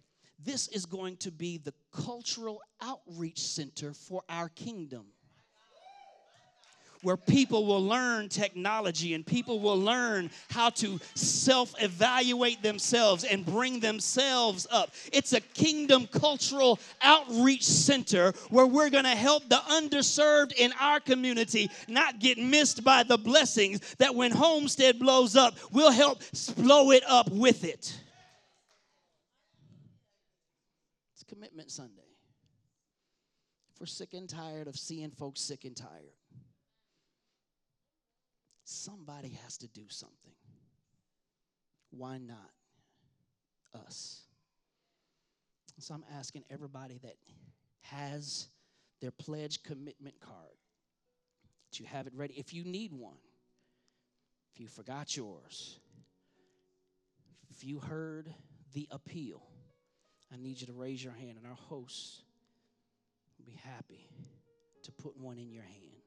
This 0.44 0.68
is 0.68 0.86
going 0.86 1.16
to 1.18 1.32
be 1.32 1.58
the 1.58 1.74
cultural 1.94 2.62
outreach 2.82 3.40
center 3.40 3.94
for 3.94 4.22
our 4.28 4.50
kingdom 4.50 5.06
where 7.02 7.18
people 7.18 7.66
will 7.66 7.84
learn 7.84 8.30
technology 8.30 9.14
and 9.14 9.26
people 9.26 9.60
will 9.60 9.80
learn 9.80 10.30
how 10.50 10.70
to 10.70 11.00
self 11.16 11.74
evaluate 11.82 12.62
themselves 12.62 13.24
and 13.24 13.46
bring 13.46 13.80
themselves 13.80 14.68
up. 14.72 14.92
It's 15.12 15.34
a 15.34 15.42
kingdom 15.42 16.08
cultural 16.08 16.80
outreach 17.02 17.64
center 17.64 18.34
where 18.50 18.68
we're 18.68 18.90
going 18.90 19.04
to 19.04 19.10
help 19.10 19.48
the 19.50 19.56
underserved 19.56 20.54
in 20.54 20.74
our 20.80 21.00
community 21.00 21.70
not 21.88 22.20
get 22.20 22.38
missed 22.38 22.84
by 22.84 23.04
the 23.04 23.18
blessings 23.18 23.80
that 23.98 24.14
when 24.16 24.32
Homestead 24.32 25.00
blows 25.00 25.36
up, 25.36 25.56
we'll 25.72 25.92
help 25.92 26.22
blow 26.58 26.92
it 26.92 27.04
up 27.08 27.30
with 27.30 27.64
it. 27.64 27.98
It's 31.14 31.24
Commitment 31.28 31.72
Sunday. 31.72 32.02
If 33.74 33.80
we're 33.80 33.86
sick 33.86 34.14
and 34.14 34.30
tired 34.30 34.68
of 34.68 34.76
seeing 34.76 35.12
folks 35.12 35.42
sick 35.42 35.66
and 35.66 35.76
tired, 35.76 36.14
Somebody 38.72 39.38
has 39.44 39.58
to 39.58 39.68
do 39.68 39.84
something. 39.90 40.32
Why 41.90 42.20
not 42.20 42.52
us? 43.86 44.22
So 45.78 45.94
I'm 45.94 46.06
asking 46.18 46.46
everybody 46.50 46.98
that 47.04 47.16
has 47.82 48.48
their 49.02 49.12
pledge 49.12 49.62
commitment 49.64 50.22
card 50.22 50.56
that 51.70 51.80
you 51.82 51.86
have 51.86 52.08
it 52.08 52.14
ready. 52.16 52.36
If 52.38 52.54
you 52.54 52.64
need 52.64 52.94
one, 52.94 53.18
if 54.54 54.62
you 54.62 54.70
forgot 54.70 55.18
yours, 55.18 55.78
if 57.50 57.66
you 57.66 57.80
heard 57.80 58.34
the 58.74 58.88
appeal, 58.90 59.44
I 60.32 60.38
need 60.38 60.62
you 60.62 60.68
to 60.68 60.74
raise 60.74 61.04
your 61.04 61.14
hand, 61.14 61.36
and 61.36 61.46
our 61.46 61.58
hosts 61.68 62.22
will 63.38 63.46
be 63.46 63.60
happy 63.66 64.08
to 64.84 64.92
put 64.94 65.18
one 65.18 65.38
in 65.38 65.52
your 65.52 65.64
hand. 65.64 66.01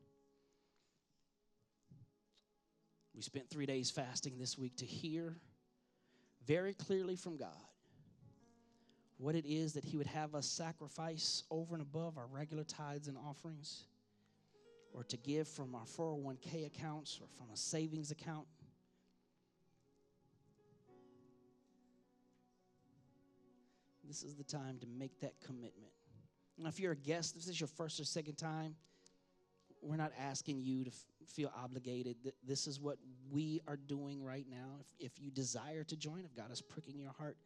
We 3.15 3.23
spent 3.23 3.49
three 3.49 3.67
days 3.67 3.91
fasting 3.91 4.39
this 4.39 4.59
week 4.59 4.77
to 4.79 4.87
hear 4.87 5.37
very 6.47 6.75
clearly 6.75 7.17
from 7.17 7.37
God 7.37 7.49
what 9.19 9.37
it 9.37 9.47
is 9.47 9.75
that 9.75 9.85
He 9.85 9.97
would 9.97 10.09
have 10.09 10.35
us 10.35 10.47
sacrifice 10.47 11.45
over 11.51 11.75
and 11.75 11.83
above 11.83 12.19
our 12.19 12.27
regular 12.27 12.65
tithes 12.65 13.07
and 13.07 13.17
offerings, 13.17 13.85
or 14.93 15.05
to 15.05 15.17
give 15.17 15.49
from 15.49 15.75
our 15.75 15.85
401k 15.85 16.67
accounts 16.67 17.21
or 17.21 17.29
from 17.39 17.47
a 17.53 17.57
savings 17.57 18.11
account. 18.11 18.47
This 24.07 24.23
is 24.23 24.35
the 24.35 24.45
time 24.45 24.79
to 24.81 24.87
make 24.87 25.21
that 25.21 25.35
commitment. 25.45 25.93
Now, 26.59 26.69
if 26.69 26.79
you're 26.79 26.93
a 26.93 26.97
guest, 26.97 27.35
if 27.35 27.43
this 27.43 27.49
is 27.49 27.61
your 27.61 27.69
first 27.69 27.99
or 27.99 28.05
second 28.05 28.35
time, 28.35 28.77
we're 29.81 29.97
not 29.97 30.13
asking 30.19 30.61
you 30.61 30.85
to 30.85 30.91
feel 31.29 31.53
obligated. 31.57 32.17
That 32.25 32.35
This 32.47 32.67
is 32.67 32.81
what 32.81 32.99
we 33.31 33.61
are 33.67 33.77
doing 33.77 34.23
right 34.23 34.47
now. 34.49 34.79
If, 34.81 35.13
if 35.13 35.21
you 35.21 35.31
desire 35.31 35.85
to 35.85 35.97
join, 35.97 36.25
if 36.25 36.35
God 36.35 36.51
is 36.53 36.61
pricking 36.61 36.99
your 36.99 37.13
heart, 37.13 37.37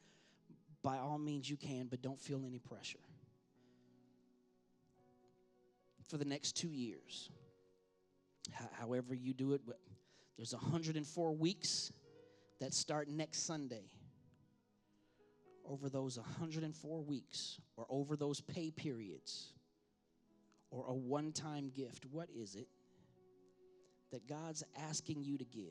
by 0.82 0.98
all 0.98 1.18
means 1.18 1.48
you 1.48 1.56
can, 1.56 1.86
but 1.86 2.02
don't 2.02 2.20
feel 2.20 2.44
any 2.46 2.58
pressure. 2.58 2.98
For 6.08 6.16
the 6.16 6.24
next 6.24 6.52
two 6.56 6.70
years, 6.70 7.30
H- 8.48 8.68
however 8.78 9.14
you 9.14 9.34
do 9.34 9.52
it, 9.52 9.60
there's 10.36 10.54
104 10.54 11.32
weeks 11.32 11.92
that 12.60 12.72
start 12.72 13.08
next 13.08 13.44
Sunday. 13.44 13.90
Over 15.68 15.90
those 15.90 16.16
104 16.18 17.02
weeks, 17.02 17.60
or 17.76 17.84
over 17.90 18.16
those 18.16 18.40
pay 18.40 18.70
periods, 18.70 19.52
or 20.70 20.86
a 20.86 20.94
one 20.94 21.32
time 21.32 21.70
gift, 21.74 22.06
what 22.06 22.28
is 22.34 22.54
it 22.54 22.68
that 24.10 24.26
God's 24.26 24.62
asking 24.88 25.22
you 25.22 25.38
to 25.38 25.44
give 25.44 25.64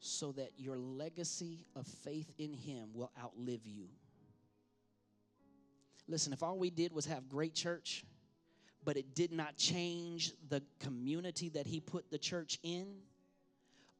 so 0.00 0.32
that 0.32 0.52
your 0.56 0.78
legacy 0.78 1.66
of 1.76 1.86
faith 1.86 2.30
in 2.38 2.52
Him 2.52 2.90
will 2.94 3.10
outlive 3.22 3.60
you? 3.64 3.88
Listen, 6.06 6.32
if 6.32 6.42
all 6.42 6.58
we 6.58 6.70
did 6.70 6.92
was 6.92 7.06
have 7.06 7.28
great 7.28 7.54
church, 7.54 8.04
but 8.84 8.96
it 8.96 9.14
did 9.14 9.32
not 9.32 9.56
change 9.56 10.32
the 10.48 10.62
community 10.80 11.50
that 11.50 11.66
He 11.66 11.80
put 11.80 12.10
the 12.10 12.18
church 12.18 12.58
in, 12.62 12.86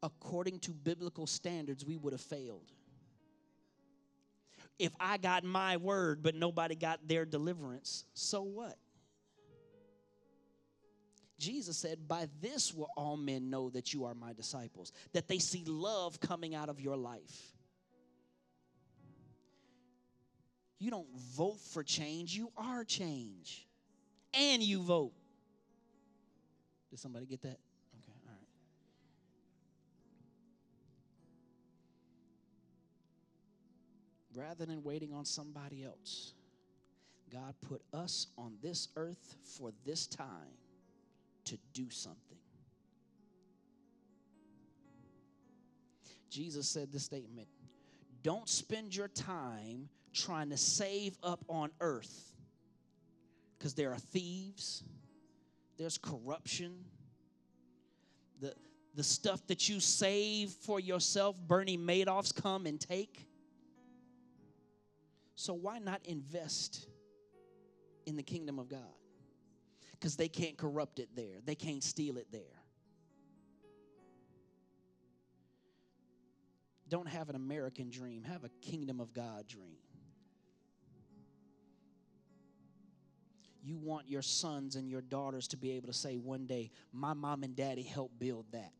according 0.01 0.59
to 0.59 0.71
biblical 0.71 1.27
standards, 1.27 1.85
we 1.85 1.97
would 1.97 2.13
have 2.13 2.21
failed 2.21 2.71
if 4.79 4.93
I 4.97 5.17
got 5.17 5.43
my 5.43 5.75
word, 5.77 6.23
but 6.23 6.35
nobody 6.35 6.73
got 6.73 7.05
their 7.07 7.25
deliverance, 7.25 8.05
so 8.13 8.41
what? 8.41 8.77
Jesus 11.39 11.77
said, 11.77 12.07
By 12.07 12.27
this 12.41 12.73
will 12.73 12.89
all 12.95 13.17
men 13.17 13.49
know 13.49 13.69
that 13.71 13.93
you 13.93 14.05
are 14.05 14.13
my 14.13 14.33
disciples, 14.33 14.91
that 15.13 15.27
they 15.27 15.39
see 15.39 15.63
love 15.65 16.19
coming 16.19 16.53
out 16.53 16.69
of 16.69 16.79
your 16.79 16.97
life. 16.97 17.53
You 20.77 20.91
don't 20.91 21.07
vote 21.35 21.59
for 21.73 21.83
change, 21.83 22.35
you 22.35 22.51
are 22.57 22.83
change. 22.83 23.65
And 24.33 24.61
you 24.61 24.83
vote. 24.83 25.13
Did 26.91 26.99
somebody 26.99 27.25
get 27.25 27.41
that? 27.41 27.57
Okay, 27.97 28.13
all 28.27 28.35
right. 28.35 28.47
Rather 34.35 34.67
than 34.67 34.83
waiting 34.83 35.11
on 35.13 35.25
somebody 35.25 35.83
else, 35.83 36.33
God 37.31 37.55
put 37.67 37.81
us 37.91 38.27
on 38.37 38.53
this 38.61 38.89
earth 38.95 39.35
for 39.57 39.71
this 39.83 40.05
time 40.05 40.58
to 41.45 41.57
do 41.73 41.89
something. 41.89 42.37
Jesus 46.29 46.67
said 46.67 46.91
this 46.91 47.03
statement 47.03 47.47
Don't 48.23 48.47
spend 48.47 48.95
your 48.95 49.07
time 49.07 49.89
trying 50.13 50.49
to 50.49 50.57
save 50.57 51.17
up 51.23 51.43
on 51.49 51.71
earth 51.79 52.33
because 53.57 53.73
there 53.73 53.91
are 53.91 53.99
thieves, 53.99 54.83
there's 55.77 55.97
corruption. 55.97 56.85
The, 58.41 58.53
the 58.95 59.03
stuff 59.03 59.45
that 59.47 59.67
you 59.67 59.81
save 59.81 60.51
for 60.51 60.79
yourself, 60.79 61.35
Bernie 61.45 61.77
Madoff's 61.77 62.31
come 62.31 62.65
and 62.65 62.79
take. 62.79 63.27
So 65.35 65.53
why 65.53 65.79
not 65.79 66.01
invest 66.05 66.87
in 68.05 68.15
the 68.15 68.23
kingdom 68.23 68.59
of 68.59 68.69
God? 68.69 68.79
Because 69.99 70.15
they 70.15 70.29
can't 70.29 70.57
corrupt 70.57 70.99
it 70.99 71.09
there, 71.15 71.41
they 71.43 71.55
can't 71.55 71.83
steal 71.83 72.17
it 72.17 72.27
there. 72.31 72.41
Don't 76.87 77.07
have 77.07 77.29
an 77.29 77.35
American 77.35 77.89
dream, 77.89 78.23
have 78.23 78.43
a 78.43 78.49
kingdom 78.61 78.99
of 78.99 79.13
God 79.13 79.47
dream. 79.47 79.77
You 83.61 83.77
want 83.77 84.09
your 84.09 84.21
sons 84.21 84.75
and 84.75 84.89
your 84.89 85.01
daughters 85.01 85.49
to 85.49 85.57
be 85.57 85.71
able 85.71 85.87
to 85.87 85.93
say 85.93 86.17
one 86.17 86.47
day, 86.47 86.71
My 86.93 87.13
mom 87.13 87.43
and 87.43 87.55
daddy 87.55 87.83
helped 87.83 88.17
build 88.17 88.45
that. 88.53 88.71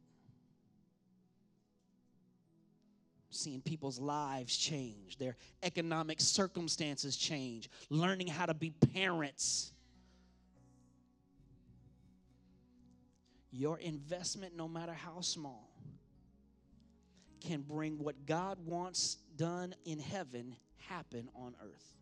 seeing 3.31 3.61
people's 3.61 3.99
lives 3.99 4.57
change, 4.57 5.17
their 5.17 5.35
economic 5.63 6.19
circumstances 6.19 7.15
change, 7.15 7.69
learning 7.89 8.27
how 8.27 8.45
to 8.45 8.53
be 8.53 8.71
parents. 8.71 9.71
Your 13.51 13.79
investment, 13.79 14.55
no 14.55 14.67
matter 14.67 14.93
how 14.93 15.21
small, 15.21 15.69
can 17.41 17.61
bring 17.61 17.97
what 17.97 18.25
God 18.25 18.57
wants 18.65 19.17
done 19.35 19.73
in 19.85 19.99
heaven 19.99 20.55
happen 20.87 21.29
on 21.35 21.55
earth. 21.63 21.95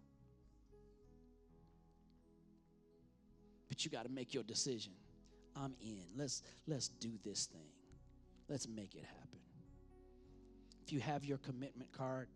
But 3.69 3.85
you 3.85 3.91
got 3.91 4.03
to 4.03 4.11
make 4.11 4.33
your 4.33 4.43
decision. 4.43 4.93
I'm 5.55 5.75
in. 5.81 6.03
Let's 6.15 6.43
let's 6.67 6.87
do 6.87 7.11
this 7.23 7.45
thing. 7.45 7.69
Let's 8.49 8.67
make 8.67 8.95
it 8.95 9.03
happen 9.03 9.39
if 10.87 10.93
you 10.93 11.01
have 11.01 11.25
your 11.25 11.37
commitment 11.39 11.91
card, 11.91 12.29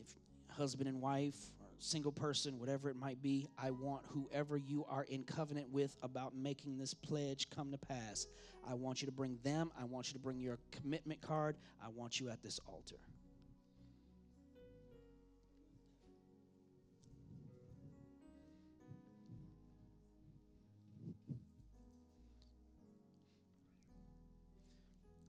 if 0.00 0.08
husband 0.48 0.88
and 0.88 1.00
wife, 1.00 1.36
or 1.60 1.67
single 1.78 2.12
person, 2.12 2.58
whatever 2.58 2.90
it 2.90 2.96
might 2.96 3.22
be, 3.22 3.48
I 3.58 3.70
want 3.70 4.02
whoever 4.08 4.56
you 4.56 4.84
are 4.88 5.04
in 5.04 5.24
covenant 5.24 5.70
with 5.70 5.96
about 6.02 6.34
making 6.36 6.78
this 6.78 6.94
pledge 6.94 7.48
come 7.50 7.70
to 7.70 7.78
pass. 7.78 8.26
I 8.68 8.74
want 8.74 9.00
you 9.00 9.06
to 9.06 9.12
bring 9.12 9.38
them. 9.42 9.70
I 9.80 9.84
want 9.84 10.08
you 10.08 10.14
to 10.14 10.18
bring 10.18 10.40
your 10.40 10.58
commitment 10.72 11.20
card. 11.20 11.56
I 11.82 11.88
want 11.88 12.20
you 12.20 12.28
at 12.30 12.42
this 12.42 12.60
altar. 12.66 12.96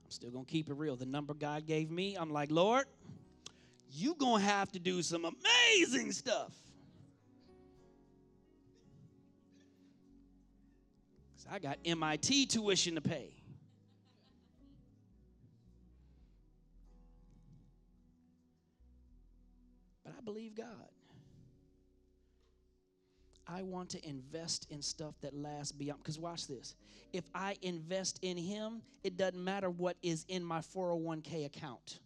I'm 0.04 0.10
still 0.10 0.30
going 0.30 0.44
to 0.44 0.50
keep 0.50 0.68
it 0.68 0.74
real. 0.74 0.96
The 0.96 1.06
number 1.06 1.34
God 1.34 1.66
gave 1.66 1.90
me, 1.90 2.16
I'm 2.16 2.32
like, 2.32 2.50
Lord, 2.50 2.86
you 3.92 4.14
gonna 4.14 4.42
have 4.42 4.70
to 4.72 4.78
do 4.78 5.02
some 5.02 5.24
amazing 5.24 6.12
stuff. 6.12 6.52
Cause 11.36 11.46
I 11.50 11.58
got 11.58 11.78
MIT 11.84 12.46
tuition 12.46 12.94
to 12.94 13.00
pay. 13.00 13.34
But 20.04 20.14
I 20.16 20.20
believe 20.22 20.54
God. 20.54 20.66
I 23.46 23.62
want 23.62 23.90
to 23.90 24.08
invest 24.08 24.68
in 24.70 24.80
stuff 24.80 25.14
that 25.22 25.34
lasts 25.34 25.72
beyond. 25.72 26.00
Because 26.02 26.20
watch 26.20 26.46
this. 26.46 26.76
If 27.12 27.24
I 27.34 27.56
invest 27.62 28.20
in 28.22 28.36
Him, 28.36 28.80
it 29.02 29.16
doesn't 29.16 29.42
matter 29.42 29.68
what 29.68 29.96
is 30.02 30.24
in 30.28 30.44
my 30.44 30.60
401k 30.60 31.46
account. 31.46 31.98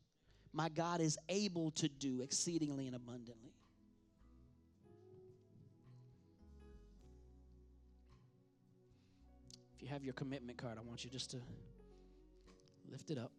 My 0.57 0.69
God 0.69 1.01
is 1.01 1.19
able 1.29 1.73
to 1.73 1.89
do 1.89 2.21
exceedingly 2.21 2.87
and 2.87 2.95
abundantly. 2.95 3.51
If 9.75 9.83
you 9.83 9.89
have 9.89 10.05
your 10.05 10.15
commitment 10.15 10.57
card, 10.57 10.79
I 10.79 10.83
want 10.83 11.03
you 11.03 11.11
just 11.11 11.33
to 11.33 11.39
lift 12.89 13.11
it 13.11 13.19
up. 13.19 13.33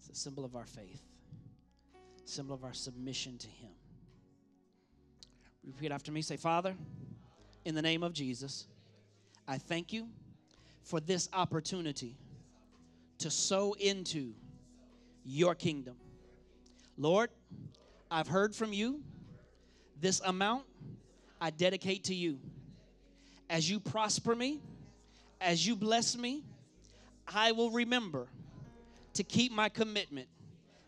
It's 0.00 0.10
a 0.10 0.14
symbol 0.14 0.44
of 0.44 0.54
our 0.54 0.66
faith, 0.66 1.00
symbol 2.26 2.54
of 2.54 2.62
our 2.62 2.74
submission 2.74 3.38
to 3.38 3.48
Him. 3.48 3.70
Repeat 5.76 5.92
after 5.92 6.10
me. 6.10 6.20
Say, 6.20 6.36
Father, 6.36 6.74
in 7.64 7.76
the 7.76 7.82
name 7.82 8.02
of 8.02 8.12
Jesus, 8.12 8.66
I 9.46 9.56
thank 9.56 9.92
you 9.92 10.08
for 10.82 10.98
this 10.98 11.28
opportunity 11.32 12.16
to 13.18 13.30
sow 13.30 13.74
into 13.74 14.32
your 15.24 15.54
kingdom. 15.54 15.94
Lord, 16.98 17.30
I've 18.10 18.26
heard 18.26 18.52
from 18.52 18.72
you. 18.72 19.00
This 20.00 20.20
amount 20.24 20.64
I 21.40 21.50
dedicate 21.50 22.04
to 22.04 22.14
you. 22.14 22.40
As 23.48 23.70
you 23.70 23.78
prosper 23.78 24.34
me, 24.34 24.60
as 25.40 25.64
you 25.64 25.76
bless 25.76 26.18
me, 26.18 26.42
I 27.32 27.52
will 27.52 27.70
remember 27.70 28.26
to 29.14 29.22
keep 29.22 29.52
my 29.52 29.68
commitment 29.68 30.26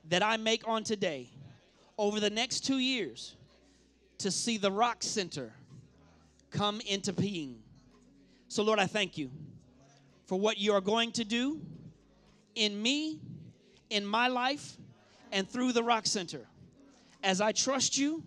that 0.08 0.24
I 0.24 0.38
make 0.38 0.66
on 0.66 0.82
today 0.82 1.30
over 1.96 2.18
the 2.18 2.30
next 2.30 2.66
two 2.66 2.78
years 2.78 3.36
to 4.22 4.30
see 4.30 4.56
the 4.56 4.70
Rock 4.70 5.02
Center 5.02 5.52
come 6.50 6.80
into 6.86 7.12
being. 7.12 7.56
So, 8.48 8.62
Lord, 8.62 8.78
I 8.78 8.86
thank 8.86 9.18
you 9.18 9.30
for 10.26 10.38
what 10.38 10.58
you 10.58 10.72
are 10.74 10.80
going 10.80 11.12
to 11.12 11.24
do 11.24 11.60
in 12.54 12.80
me, 12.80 13.18
in 13.90 14.06
my 14.06 14.28
life, 14.28 14.76
and 15.32 15.48
through 15.48 15.72
the 15.72 15.82
Rock 15.82 16.06
Center. 16.06 16.46
As 17.22 17.40
I 17.40 17.52
trust 17.52 17.98
you, 17.98 18.22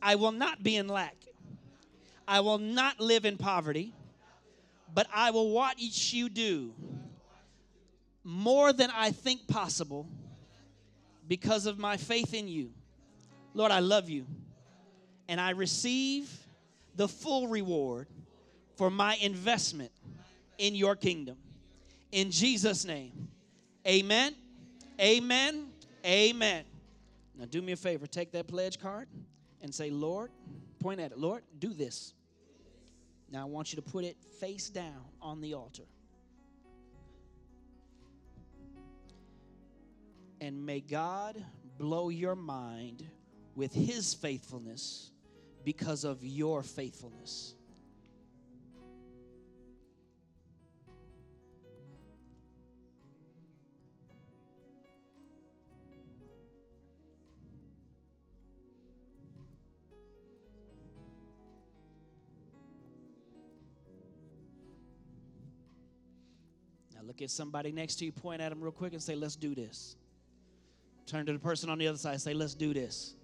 I 0.00 0.14
will 0.14 0.32
not 0.32 0.62
be 0.62 0.76
in 0.76 0.88
lack. 0.88 1.16
I 2.28 2.40
will 2.40 2.58
not 2.58 3.00
live 3.00 3.24
in 3.24 3.36
poverty, 3.36 3.94
but 4.94 5.06
I 5.14 5.30
will 5.30 5.50
watch 5.50 6.12
you 6.12 6.28
do 6.28 6.72
more 8.22 8.72
than 8.72 8.90
I 8.94 9.10
think 9.10 9.46
possible 9.48 10.06
because 11.28 11.66
of 11.66 11.78
my 11.78 11.96
faith 11.96 12.34
in 12.34 12.46
you. 12.48 12.70
Lord, 13.54 13.72
I 13.72 13.80
love 13.80 14.08
you. 14.08 14.26
And 15.28 15.40
I 15.40 15.50
receive 15.50 16.30
the 16.94 17.08
full 17.08 17.48
reward 17.48 18.08
for 18.76 18.90
my 18.90 19.16
investment 19.16 19.92
in 20.58 20.74
your 20.74 20.96
kingdom. 20.96 21.36
In 22.12 22.30
Jesus' 22.30 22.84
name, 22.84 23.28
amen, 23.86 24.34
amen, 25.00 25.66
amen. 26.04 26.64
Now, 27.38 27.44
do 27.44 27.60
me 27.60 27.72
a 27.72 27.76
favor 27.76 28.06
take 28.06 28.32
that 28.32 28.46
pledge 28.46 28.78
card 28.80 29.08
and 29.60 29.74
say, 29.74 29.90
Lord, 29.90 30.30
point 30.78 31.00
at 31.00 31.12
it, 31.12 31.18
Lord, 31.18 31.42
do 31.58 31.74
this. 31.74 32.14
Now, 33.30 33.42
I 33.42 33.44
want 33.44 33.72
you 33.72 33.76
to 33.76 33.82
put 33.82 34.04
it 34.04 34.16
face 34.40 34.70
down 34.70 35.04
on 35.20 35.40
the 35.40 35.54
altar. 35.54 35.82
And 40.40 40.64
may 40.64 40.80
God 40.80 41.42
blow 41.78 42.08
your 42.08 42.36
mind 42.36 43.04
with 43.54 43.72
his 43.72 44.14
faithfulness 44.14 45.10
because 45.66 46.04
of 46.04 46.24
your 46.24 46.62
faithfulness. 46.62 47.56
Now 66.94 67.00
look 67.02 67.20
at 67.20 67.30
somebody 67.30 67.72
next 67.72 67.96
to 67.96 68.04
you, 68.04 68.12
point 68.12 68.40
at 68.40 68.50
them 68.50 68.60
real 68.60 68.70
quick, 68.70 68.92
and 68.92 69.02
say, 69.02 69.16
Let's 69.16 69.34
do 69.34 69.52
this. 69.56 69.96
Turn 71.06 71.26
to 71.26 71.32
the 71.32 71.40
person 71.40 71.70
on 71.70 71.78
the 71.78 71.88
other 71.88 71.98
side 71.98 72.12
and 72.12 72.22
say, 72.22 72.34
Let's 72.34 72.54
do 72.54 72.72
this. 72.72 73.16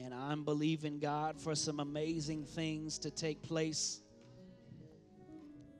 And 0.00 0.14
I'm 0.14 0.44
believing 0.44 1.00
God 1.00 1.40
for 1.40 1.54
some 1.54 1.80
amazing 1.80 2.44
things 2.44 2.98
to 3.00 3.10
take 3.10 3.42
place 3.42 4.00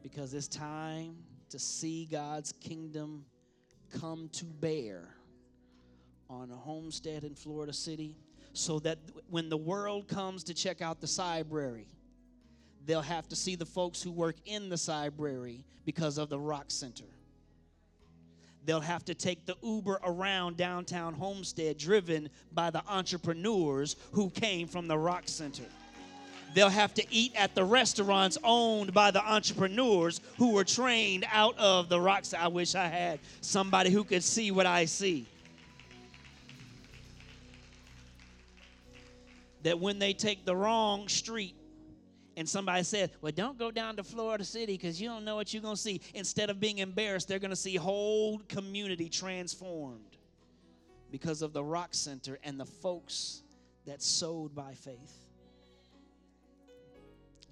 because 0.02 0.34
it's 0.34 0.48
time 0.48 1.16
to 1.50 1.58
see 1.58 2.06
God's 2.10 2.52
kingdom 2.52 3.24
come 4.00 4.28
to 4.32 4.44
bear 4.44 5.08
on 6.28 6.50
a 6.50 6.56
homestead 6.56 7.22
in 7.24 7.34
Florida 7.34 7.72
City 7.72 8.16
so 8.52 8.80
that 8.80 8.98
when 9.30 9.48
the 9.48 9.56
world 9.56 10.08
comes 10.08 10.42
to 10.44 10.54
check 10.54 10.82
out 10.82 11.00
the 11.00 11.14
library, 11.16 11.88
they'll 12.84 13.00
have 13.00 13.28
to 13.28 13.36
see 13.36 13.54
the 13.54 13.66
folks 13.66 14.02
who 14.02 14.10
work 14.10 14.36
in 14.44 14.68
the 14.68 14.82
library 14.88 15.64
because 15.84 16.18
of 16.18 16.28
the 16.28 16.38
Rock 16.38 16.66
Center. 16.68 17.04
They'll 18.68 18.80
have 18.80 19.06
to 19.06 19.14
take 19.14 19.46
the 19.46 19.56
Uber 19.62 19.98
around 20.04 20.58
downtown 20.58 21.14
Homestead, 21.14 21.78
driven 21.78 22.28
by 22.52 22.68
the 22.68 22.82
entrepreneurs 22.86 23.96
who 24.12 24.28
came 24.28 24.68
from 24.68 24.88
the 24.88 24.98
Rock 24.98 25.22
Center. 25.24 25.62
They'll 26.52 26.68
have 26.68 26.92
to 26.94 27.04
eat 27.10 27.32
at 27.34 27.54
the 27.54 27.64
restaurants 27.64 28.36
owned 28.44 28.92
by 28.92 29.10
the 29.10 29.26
entrepreneurs 29.26 30.20
who 30.36 30.52
were 30.52 30.64
trained 30.64 31.24
out 31.32 31.56
of 31.56 31.88
the 31.88 31.98
rocks. 31.98 32.34
I 32.34 32.48
wish 32.48 32.74
I 32.74 32.88
had 32.88 33.20
somebody 33.40 33.88
who 33.88 34.04
could 34.04 34.22
see 34.22 34.50
what 34.50 34.66
I 34.66 34.84
see. 34.84 35.24
That 39.62 39.78
when 39.78 39.98
they 39.98 40.12
take 40.12 40.44
the 40.44 40.54
wrong 40.54 41.08
street 41.08 41.54
and 42.38 42.48
somebody 42.48 42.84
said, 42.84 43.10
Well, 43.20 43.32
don't 43.34 43.58
go 43.58 43.72
down 43.72 43.96
to 43.96 44.04
Florida 44.04 44.44
City 44.44 44.74
because 44.74 45.00
you 45.00 45.08
don't 45.08 45.24
know 45.24 45.34
what 45.34 45.52
you're 45.52 45.60
going 45.60 45.74
to 45.74 45.80
see. 45.80 46.00
Instead 46.14 46.50
of 46.50 46.60
being 46.60 46.78
embarrassed, 46.78 47.26
they're 47.26 47.40
going 47.40 47.50
to 47.50 47.56
see 47.56 47.74
whole 47.74 48.38
community 48.48 49.08
transformed 49.08 50.16
because 51.10 51.42
of 51.42 51.52
the 51.52 51.64
Rock 51.64 51.88
Center 51.90 52.38
and 52.44 52.58
the 52.58 52.64
folks 52.64 53.42
that 53.86 54.00
sowed 54.00 54.54
by 54.54 54.72
faith. 54.72 55.26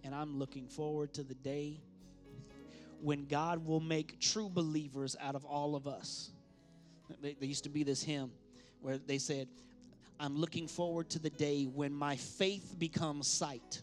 And 0.04 0.14
I'm 0.14 0.38
looking 0.38 0.68
forward 0.68 1.12
to 1.14 1.24
the 1.24 1.34
day 1.34 1.80
when 3.00 3.26
God 3.26 3.66
will 3.66 3.80
make 3.80 4.20
true 4.20 4.48
believers 4.48 5.16
out 5.20 5.34
of 5.34 5.44
all 5.44 5.74
of 5.74 5.88
us. 5.88 6.30
There 7.20 7.32
used 7.40 7.64
to 7.64 7.70
be 7.70 7.82
this 7.82 8.04
hymn 8.04 8.30
where 8.82 8.98
they 8.98 9.18
said, 9.18 9.48
I'm 10.20 10.36
looking 10.36 10.68
forward 10.68 11.10
to 11.10 11.18
the 11.18 11.30
day 11.30 11.64
when 11.64 11.92
my 11.92 12.14
faith 12.14 12.76
becomes 12.78 13.26
sight 13.26 13.82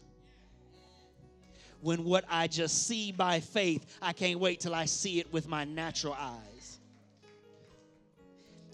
when 1.84 2.02
what 2.02 2.24
I 2.30 2.46
just 2.46 2.86
see 2.86 3.12
by 3.12 3.40
faith, 3.40 3.84
I 4.00 4.14
can't 4.14 4.40
wait 4.40 4.60
till 4.60 4.74
I 4.74 4.86
see 4.86 5.20
it 5.20 5.30
with 5.34 5.46
my 5.46 5.64
natural 5.64 6.16
eyes. 6.18 6.78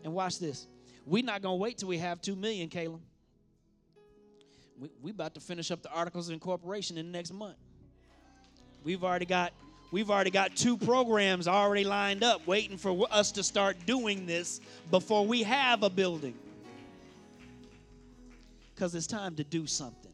And 0.04 0.14
watch 0.14 0.38
this. 0.38 0.68
We're 1.04 1.24
not 1.24 1.42
going 1.42 1.58
to 1.58 1.60
wait 1.60 1.78
till 1.78 1.88
we 1.88 1.98
have 1.98 2.22
2 2.22 2.36
million, 2.36 2.68
Caleb. 2.68 3.00
We, 4.78 4.90
we 5.02 5.10
about 5.10 5.34
to 5.34 5.40
finish 5.40 5.72
up 5.72 5.82
the 5.82 5.90
articles 5.90 6.28
of 6.28 6.34
incorporation 6.34 6.96
in 6.98 7.06
the 7.06 7.10
next 7.10 7.32
month. 7.32 7.56
We've 8.84 9.02
already 9.02 9.26
got 9.26 9.52
we've 9.90 10.08
already 10.08 10.30
got 10.30 10.54
two 10.54 10.76
programs 10.76 11.48
already 11.48 11.82
lined 11.82 12.22
up 12.22 12.46
waiting 12.46 12.78
for 12.78 13.08
us 13.10 13.32
to 13.32 13.42
start 13.42 13.76
doing 13.86 14.24
this 14.24 14.60
before 14.92 15.26
we 15.26 15.42
have 15.42 15.82
a 15.82 15.90
building. 15.90 16.34
Cuz 18.76 18.94
it's 18.94 19.08
time 19.08 19.34
to 19.34 19.42
do 19.42 19.66
something. 19.66 20.12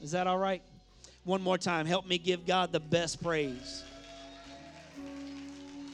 Is 0.00 0.12
that 0.12 0.28
all 0.28 0.38
right? 0.38 0.62
One 1.24 1.40
more 1.40 1.58
time, 1.58 1.86
help 1.86 2.06
me 2.06 2.18
give 2.18 2.46
God 2.46 2.72
the 2.72 2.80
best 2.80 3.22
praise. 3.22 3.84